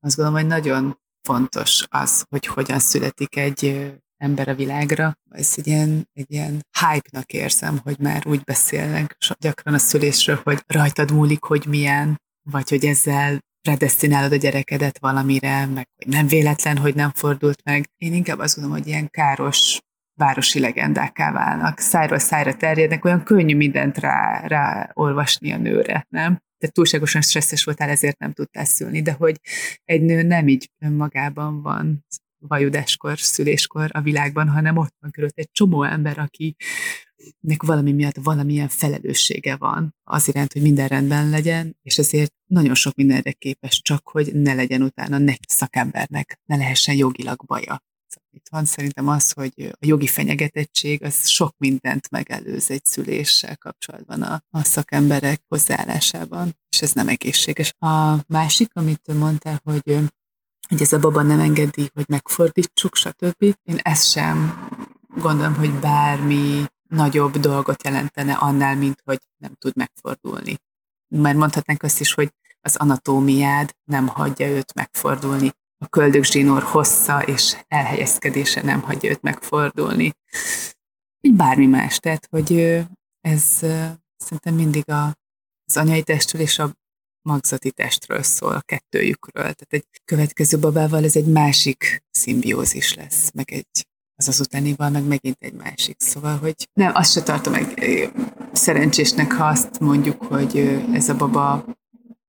[0.00, 5.18] azt gondolom, hogy nagyon fontos az, hogy hogyan születik egy ember a világra.
[5.30, 10.62] Ez egy ilyen, egy ilyen hype-nak érzem, hogy már úgy beszélnek gyakran a szülésről, hogy
[10.66, 16.76] rajtad múlik, hogy milyen, vagy hogy ezzel predestinálod a gyerekedet valamire, meg hogy nem véletlen,
[16.76, 17.90] hogy nem fordult meg.
[17.96, 19.78] Én inkább azt gondolom, hogy ilyen káros
[20.14, 21.78] városi legendákká válnak.
[21.78, 26.38] Szájról szájra terjednek, olyan könnyű mindent rá, rá olvasni a nőre, nem?
[26.58, 29.40] Te túlságosan stresszes voltál, ezért nem tudtál szülni, de hogy
[29.84, 32.04] egy nő nem így önmagában van
[32.38, 36.56] vajudáskor, szüléskor a világban, hanem ott van körülött egy csomó ember, aki
[37.40, 42.74] nek valami miatt valamilyen felelőssége van az iránt, hogy minden rendben legyen, és ezért nagyon
[42.74, 47.82] sok mindenre képes, csak hogy ne legyen utána neki szakembernek, ne lehessen jogilag baja.
[48.30, 54.22] Itt van szerintem az, hogy a jogi fenyegetettség az sok mindent megelőz egy szüléssel kapcsolatban
[54.22, 57.72] a, a szakemberek hozzáállásában, és ez nem egészséges.
[57.78, 59.98] A másik, amit mondtál, hogy
[60.68, 63.42] hogy ez a baba nem engedi, hogy megfordítsuk, stb.
[63.42, 64.68] Én ezt sem
[65.16, 70.56] gondolom, hogy bármi nagyobb dolgot jelentene annál, mint hogy nem tud megfordulni.
[71.08, 75.50] Mert mondhatnánk azt is, hogy az anatómiád nem hagyja őt megfordulni.
[75.78, 80.12] A köldögzsinór hossza és elhelyezkedése nem hagyja őt megfordulni.
[81.20, 81.98] Így bármi más.
[81.98, 82.52] Tehát, hogy
[83.20, 83.42] ez
[84.16, 85.06] szerintem mindig a,
[85.64, 86.74] az anyai testről és a
[87.22, 89.42] magzati testről szól, a kettőjükről.
[89.42, 93.86] Tehát egy következő babával ez egy másik szimbiózis lesz, meg egy
[94.20, 96.00] az az utánival, meg megint egy másik.
[96.00, 97.84] Szóval, hogy nem, azt se tartom meg
[98.52, 100.58] szerencsésnek, ha azt mondjuk, hogy
[100.92, 101.64] ez a baba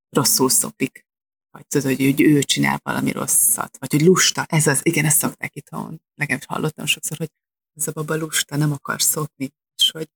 [0.09, 1.05] rosszul szopik.
[1.51, 3.77] Vagy tudod, hogy, hogy ő csinál valami rosszat.
[3.77, 4.45] Vagy hogy lusta.
[4.49, 5.69] Ez az, igen, ezt szokták itt,
[6.15, 7.31] nekem is hallottam sokszor, hogy
[7.75, 9.49] ez a baba lusta, nem akar szopni.
[9.75, 10.09] És hogy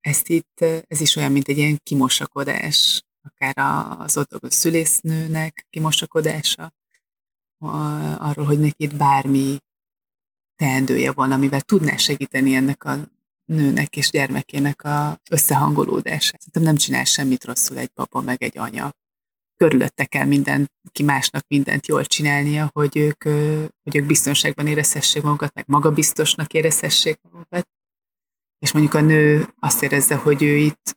[0.00, 3.58] ezt itt, ez is olyan, mint egy ilyen kimosakodás akár
[3.98, 6.72] az ott a szülésznőnek kimosakodása,
[8.18, 9.58] arról, hogy neki itt bármi
[10.62, 12.96] teendője van, amivel tudná segíteni ennek a
[13.44, 16.40] nőnek és gyermekének a összehangolódását.
[16.40, 18.92] Szerintem nem csinál semmit rosszul egy papa, meg egy anya.
[19.56, 23.22] Körülötte kell mindenki másnak mindent jól csinálnia, hogy ők,
[23.82, 27.68] hogy ők biztonságban érezhessék magukat, meg magabiztosnak érezhessék magukat.
[28.58, 30.96] És mondjuk a nő azt érezze, hogy ő itt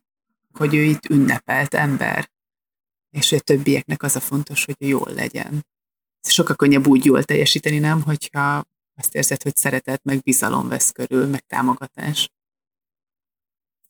[0.52, 2.30] hogy ő itt ünnepelt ember,
[3.10, 5.66] és hogy a többieknek az a fontos, hogy jól legyen.
[6.20, 8.64] Sokkal könnyebb úgy jól teljesíteni, nem, hogyha
[8.96, 12.30] azt érzed, hogy szeretet, meg bizalom vesz körül, meg támogatás.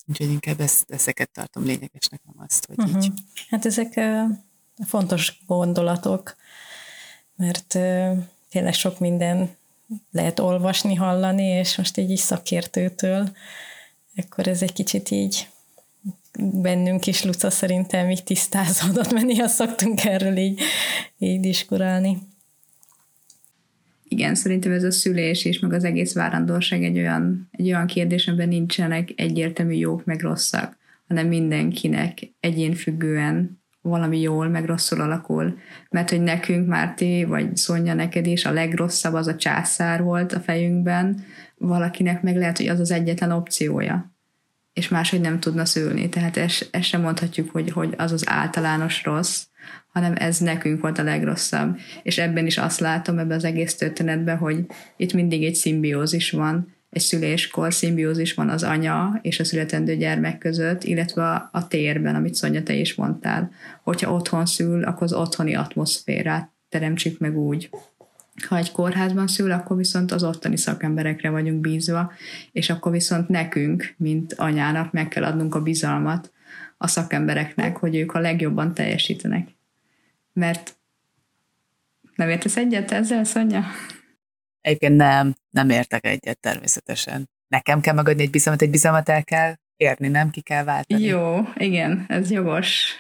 [0.07, 3.05] Úgyhogy inkább ezt, ezeket tartom lényegesnek, nem azt, hogy uh-huh.
[3.05, 3.13] így.
[3.49, 4.01] Hát ezek
[4.87, 6.37] fontos gondolatok,
[7.37, 7.79] mert
[8.51, 9.57] tényleg sok minden
[10.11, 13.37] lehet olvasni, hallani, és most egy is szakértőtől,
[14.17, 15.49] akkor ez egy kicsit így
[16.39, 20.61] bennünk is, Luca, szerintem így tisztázódott, mert néha szoktunk erről így,
[21.19, 22.19] így diskurálni.
[24.09, 28.29] Igen, szerintem ez a szülés és meg az egész várandóság egy olyan, egy olyan kérdés,
[28.29, 30.77] amiben nincsenek egyértelmű jók meg rosszak,
[31.09, 35.59] hanem mindenkinek egyénfüggően valami jól, meg rosszul alakul.
[35.91, 40.41] Mert hogy nekünk, Márti, vagy Szonya neked is a legrosszabb az a császár volt a
[40.41, 41.25] fejünkben,
[41.57, 44.17] valakinek meg lehet, hogy az az egyetlen opciója
[44.77, 46.09] és máshogy nem tudna szülni.
[46.09, 49.45] Tehát ezt, ezt sem mondhatjuk, hogy, hogy az az általános rossz,
[49.93, 51.79] hanem ez nekünk volt a legrosszabb.
[52.03, 56.75] És ebben is azt látom, ebben az egész történetben, hogy itt mindig egy szimbiózis van,
[56.91, 62.15] egy szüléskor szimbiózis van az anya és a születendő gyermek között, illetve a, a térben,
[62.15, 63.51] amit Szonya te is mondtál.
[63.83, 67.71] Hogyha otthon szül, akkor az otthoni atmoszférát teremtsük meg úgy,
[68.49, 72.13] ha egy kórházban szül, akkor viszont az ottani szakemberekre vagyunk bízva,
[72.53, 76.33] és akkor viszont nekünk, mint anyának meg kell adnunk a bizalmat
[76.79, 79.49] a szakembereknek, hogy ők a legjobban teljesítenek.
[80.37, 80.79] Mert
[82.15, 83.65] nem értesz egyet ezzel, Szonya?
[84.61, 87.29] Egyébként nem, nem értek egyet természetesen.
[87.49, 91.03] Nekem kell megadni egy bizalmat, egy bizalmat el kell érni, nem ki kell váltani.
[91.03, 92.95] Jó, igen, ez jogos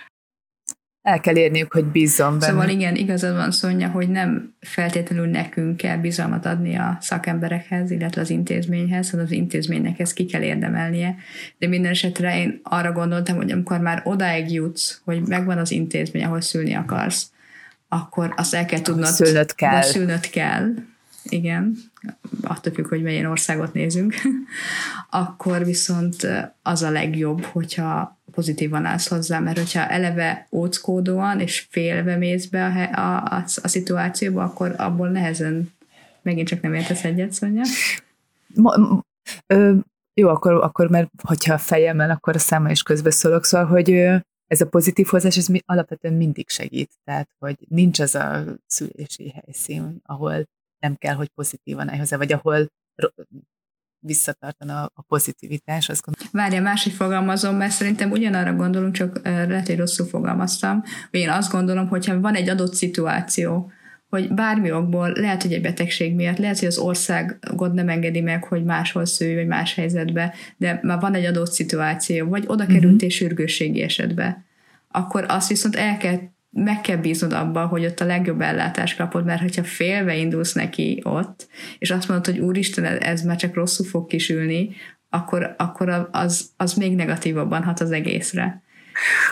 [1.06, 2.52] el kell érniük, hogy bízzon benne.
[2.52, 8.20] Szóval igen, igazad van Szonya, hogy nem feltétlenül nekünk kell bizalmat adni a szakemberekhez, illetve
[8.20, 11.16] az intézményhez, hanem az intézménynek ezt ki kell érdemelnie.
[11.58, 16.24] De minden esetre én arra gondoltam, hogy amikor már odáig jutsz, hogy megvan az intézmény,
[16.24, 17.30] ahol szülni akarsz,
[17.88, 19.06] akkor azt el kell tudnod.
[19.06, 19.82] Szülnöd kell.
[19.82, 20.74] Szülnöd kell.
[21.22, 21.76] igen,
[22.42, 24.14] attól függ, hogy milyen országot nézünk,
[25.10, 26.26] akkor viszont
[26.62, 32.64] az a legjobb, hogyha pozitívan állsz hozzá, mert hogyha eleve óckódóan és félve mész be
[32.64, 35.72] a, a, a, a szituációba, akkor abból nehezen
[36.22, 37.62] megint csak nem értesz egyet, Szonya.
[40.14, 43.90] Jó, akkor, akkor mert hogyha a fejemmel, akkor a száma is közbeszólok, szóval, hogy
[44.46, 49.34] ez a pozitív hozás, ez mi, alapvetően mindig segít, tehát, hogy nincs az a szülési
[49.34, 50.44] helyszín, ahol
[50.78, 52.66] nem kell, hogy pozitívan állj hozzá, vagy ahol
[54.00, 55.88] visszatartana a pozitivitás.
[55.88, 56.30] Azt gondolom.
[56.32, 61.88] Várja, másik fogalmazom, mert szerintem ugyanarra gondolunk, csak lehet, hogy rosszul fogalmaztam, én azt gondolom,
[61.88, 63.70] hogyha van egy adott szituáció,
[64.08, 68.44] hogy bármi okból, lehet, hogy egy betegség miatt, lehet, hogy az országod nem engedi meg,
[68.44, 72.92] hogy máshol szülj, vagy más helyzetbe, de már van egy adott szituáció, vagy oda kerültél
[72.92, 73.10] uh-huh.
[73.10, 74.44] sürgősségi esetbe,
[74.90, 76.18] akkor azt viszont el kell
[76.56, 81.00] meg kell bíznod abba, hogy ott a legjobb ellátást kapod, mert hogyha félve indulsz neki
[81.04, 84.70] ott, és azt mondod, hogy úristen, ez már csak rosszul fog kisülni,
[85.08, 88.62] akkor, akkor az, az még negatívabban hat az egészre.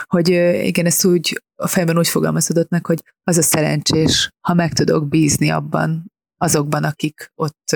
[0.03, 0.29] Hogy
[0.63, 5.07] igen, ezt úgy a fejben úgy fogalmazódott meg, hogy az a szerencsés, ha meg tudok
[5.07, 7.75] bízni abban, azokban, akik ott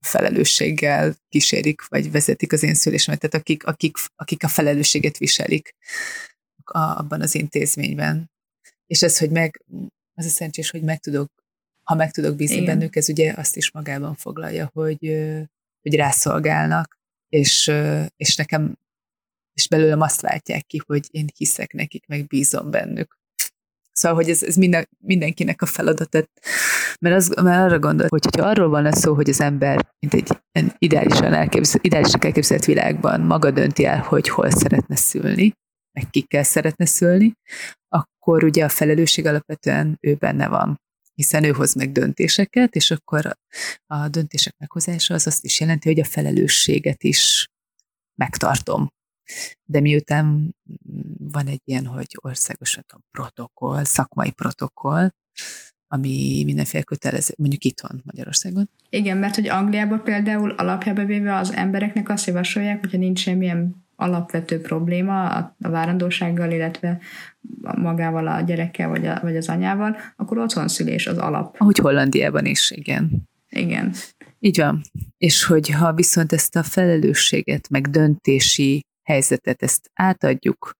[0.00, 5.74] felelősséggel kísérik, vagy vezetik az én szülésemet, tehát akik, akik, akik a felelősséget viselik
[6.70, 8.30] a, abban az intézményben.
[8.86, 9.64] És ez, hogy meg,
[10.14, 11.32] az a szerencsés, hogy meg tudok,
[11.82, 12.66] ha meg tudok bízni Igen.
[12.78, 14.98] bennük, ez ugye azt is magában foglalja, hogy,
[15.82, 17.72] hogy rászolgálnak, és,
[18.16, 18.78] és nekem,
[19.52, 23.18] és belőlem azt látják ki, hogy én hiszek nekik, meg bízom bennük.
[23.92, 26.28] Szóval, hogy ez, ez minden, mindenkinek a feladat,
[27.00, 30.36] mert, az, mert arra gondol, hogy ha arról van szó, hogy az ember, mint egy
[30.78, 35.52] ideálisan elképzelt, ideálisan elképzelt világban maga dönti el, hogy hol szeretne szülni,
[35.94, 37.32] meg kikkel szeretne szülni,
[37.88, 40.82] akkor ugye a felelősség alapvetően ő benne van
[41.14, 43.36] hiszen ő hoz meg döntéseket, és akkor
[43.86, 47.48] a döntések meghozása az azt is jelenti, hogy a felelősséget is
[48.14, 48.88] megtartom.
[49.64, 50.56] De miután
[51.18, 52.78] van egy ilyen, hogy országos
[53.10, 55.10] protokoll, szakmai protokoll,
[55.86, 58.70] ami mindenféle kötelező, mondjuk itthon Magyarországon.
[58.88, 64.60] Igen, mert hogy Angliában például alapjába véve az embereknek azt javasolják, hogyha nincs semmilyen alapvető
[64.60, 66.98] probléma a, a várandósággal, illetve
[67.60, 71.56] magával a gyerekkel vagy, a, vagy az anyával, akkor otthon szülés az alap.
[71.58, 73.28] Ahogy Hollandiában is, igen.
[73.48, 73.92] Igen.
[74.38, 74.82] Így van.
[75.18, 80.72] És hogyha viszont ezt a felelősséget, meg döntési helyzetet, ezt átadjuk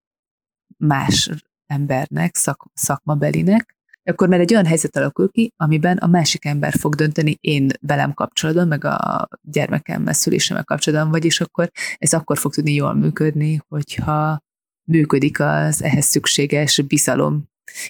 [0.76, 1.30] más
[1.66, 6.94] embernek, szak, szakmabelinek, akkor már egy olyan helyzet alakul ki, amiben a másik ember fog
[6.94, 12.72] dönteni én velem kapcsolatban, meg a gyermekemmel, szülésemmel kapcsolatban, vagyis akkor ez akkor fog tudni
[12.72, 14.38] jól működni, hogyha
[14.84, 17.44] működik az ehhez szükséges bizalom,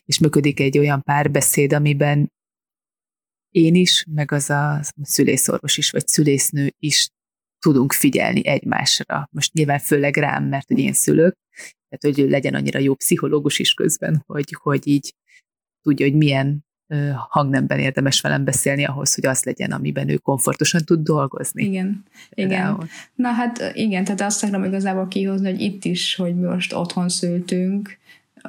[0.05, 2.33] és működik egy olyan párbeszéd, amiben
[3.51, 7.09] én is, meg az a szülészorvos is, vagy szülésznő is
[7.59, 9.29] tudunk figyelni egymásra.
[9.31, 11.35] Most nyilván főleg rám, mert hogy én szülök,
[11.89, 15.15] tehát hogy legyen annyira jó pszichológus is közben, hogy, hogy így
[15.85, 16.65] tudja, hogy milyen
[17.29, 21.65] hangnemben érdemes velem beszélni ahhoz, hogy az legyen, amiben ő komfortosan tud dolgozni.
[21.65, 22.89] Igen, igen.
[23.15, 27.09] Na hát igen, tehát azt akarom igazából kihozni, hogy itt is, hogy mi most otthon
[27.09, 27.99] szültünk,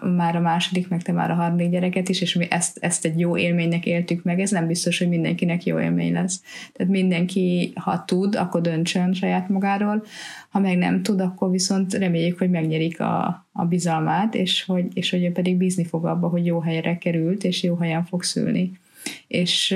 [0.01, 3.19] már a második, meg te már a harmadik gyereket is, és mi ezt, ezt egy
[3.19, 6.41] jó élménynek éltük meg, ez nem biztos, hogy mindenkinek jó élmény lesz.
[6.73, 10.05] Tehát mindenki, ha tud, akkor döntsön saját magáról,
[10.49, 15.09] ha meg nem tud, akkor viszont reméljük, hogy megnyerik a, a bizalmát, és hogy, és
[15.09, 18.79] hogy ő pedig bízni fog abba, hogy jó helyre került, és jó helyen fog szülni.
[19.27, 19.75] És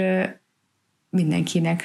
[1.10, 1.84] mindenkinek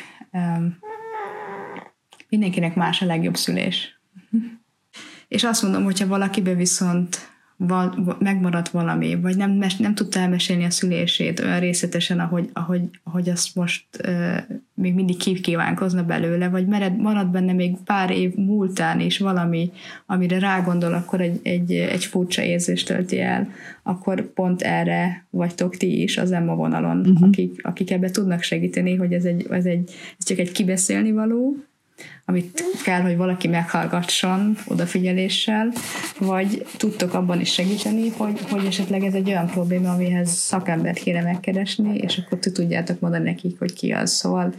[2.29, 4.01] mindenkinek más a legjobb szülés.
[5.29, 7.34] És azt mondom, hogyha valakibe viszont
[7.67, 12.83] val, megmaradt valami, vagy nem, mes, nem tudta elmesélni a szülését olyan részletesen, ahogy, ahogy,
[13.03, 14.37] ahogy azt most uh,
[14.75, 19.71] még mindig kívánkozna belőle, vagy mered, marad benne még pár év múltán is valami,
[20.07, 23.49] amire rágondol, akkor egy, egy, egy furcsa érzést tölti el,
[23.83, 27.29] akkor pont erre vagytok ti is az Emma vonalon, uh-huh.
[27.29, 31.57] akik, akik ebbe tudnak segíteni, hogy ez, egy, ez, egy, ez csak egy kibeszélni való,
[32.25, 35.73] amit kell, hogy valaki meghallgasson odafigyeléssel,
[36.19, 41.23] vagy tudtok abban is segíteni, hogy, hogy esetleg ez egy olyan probléma, amihez szakembert kéne
[41.23, 44.11] megkeresni, és akkor ti tudjátok mondani nekik, hogy ki az.
[44.11, 44.55] Szóval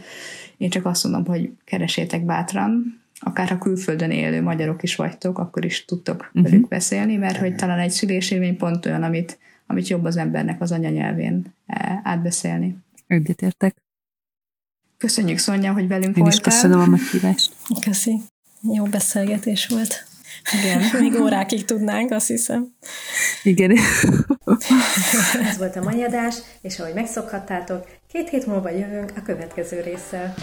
[0.56, 5.64] én csak azt mondom, hogy keresétek bátran, akár ha külföldön élő magyarok is vagytok, akkor
[5.64, 6.42] is tudtok uh-huh.
[6.42, 10.72] velük beszélni, mert hogy talán egy szülésélmény pont olyan, amit, amit jobb az embernek az
[10.72, 12.76] anyanyelvén eh, átbeszélni.
[13.06, 13.85] Egyetértek.
[15.06, 16.32] Köszönjük, Szonya, hogy velünk Én voltál.
[16.32, 17.52] is köszönöm a meghívást.
[17.80, 18.20] Köszi.
[18.72, 20.04] Jó beszélgetés volt.
[20.62, 20.82] Igen.
[21.02, 22.66] Még órákig tudnánk, azt hiszem.
[23.42, 23.76] Igen.
[25.50, 30.34] Ez volt a mai adás, és ahogy megszokhattátok, Két hét múlva jövünk a következő résszel.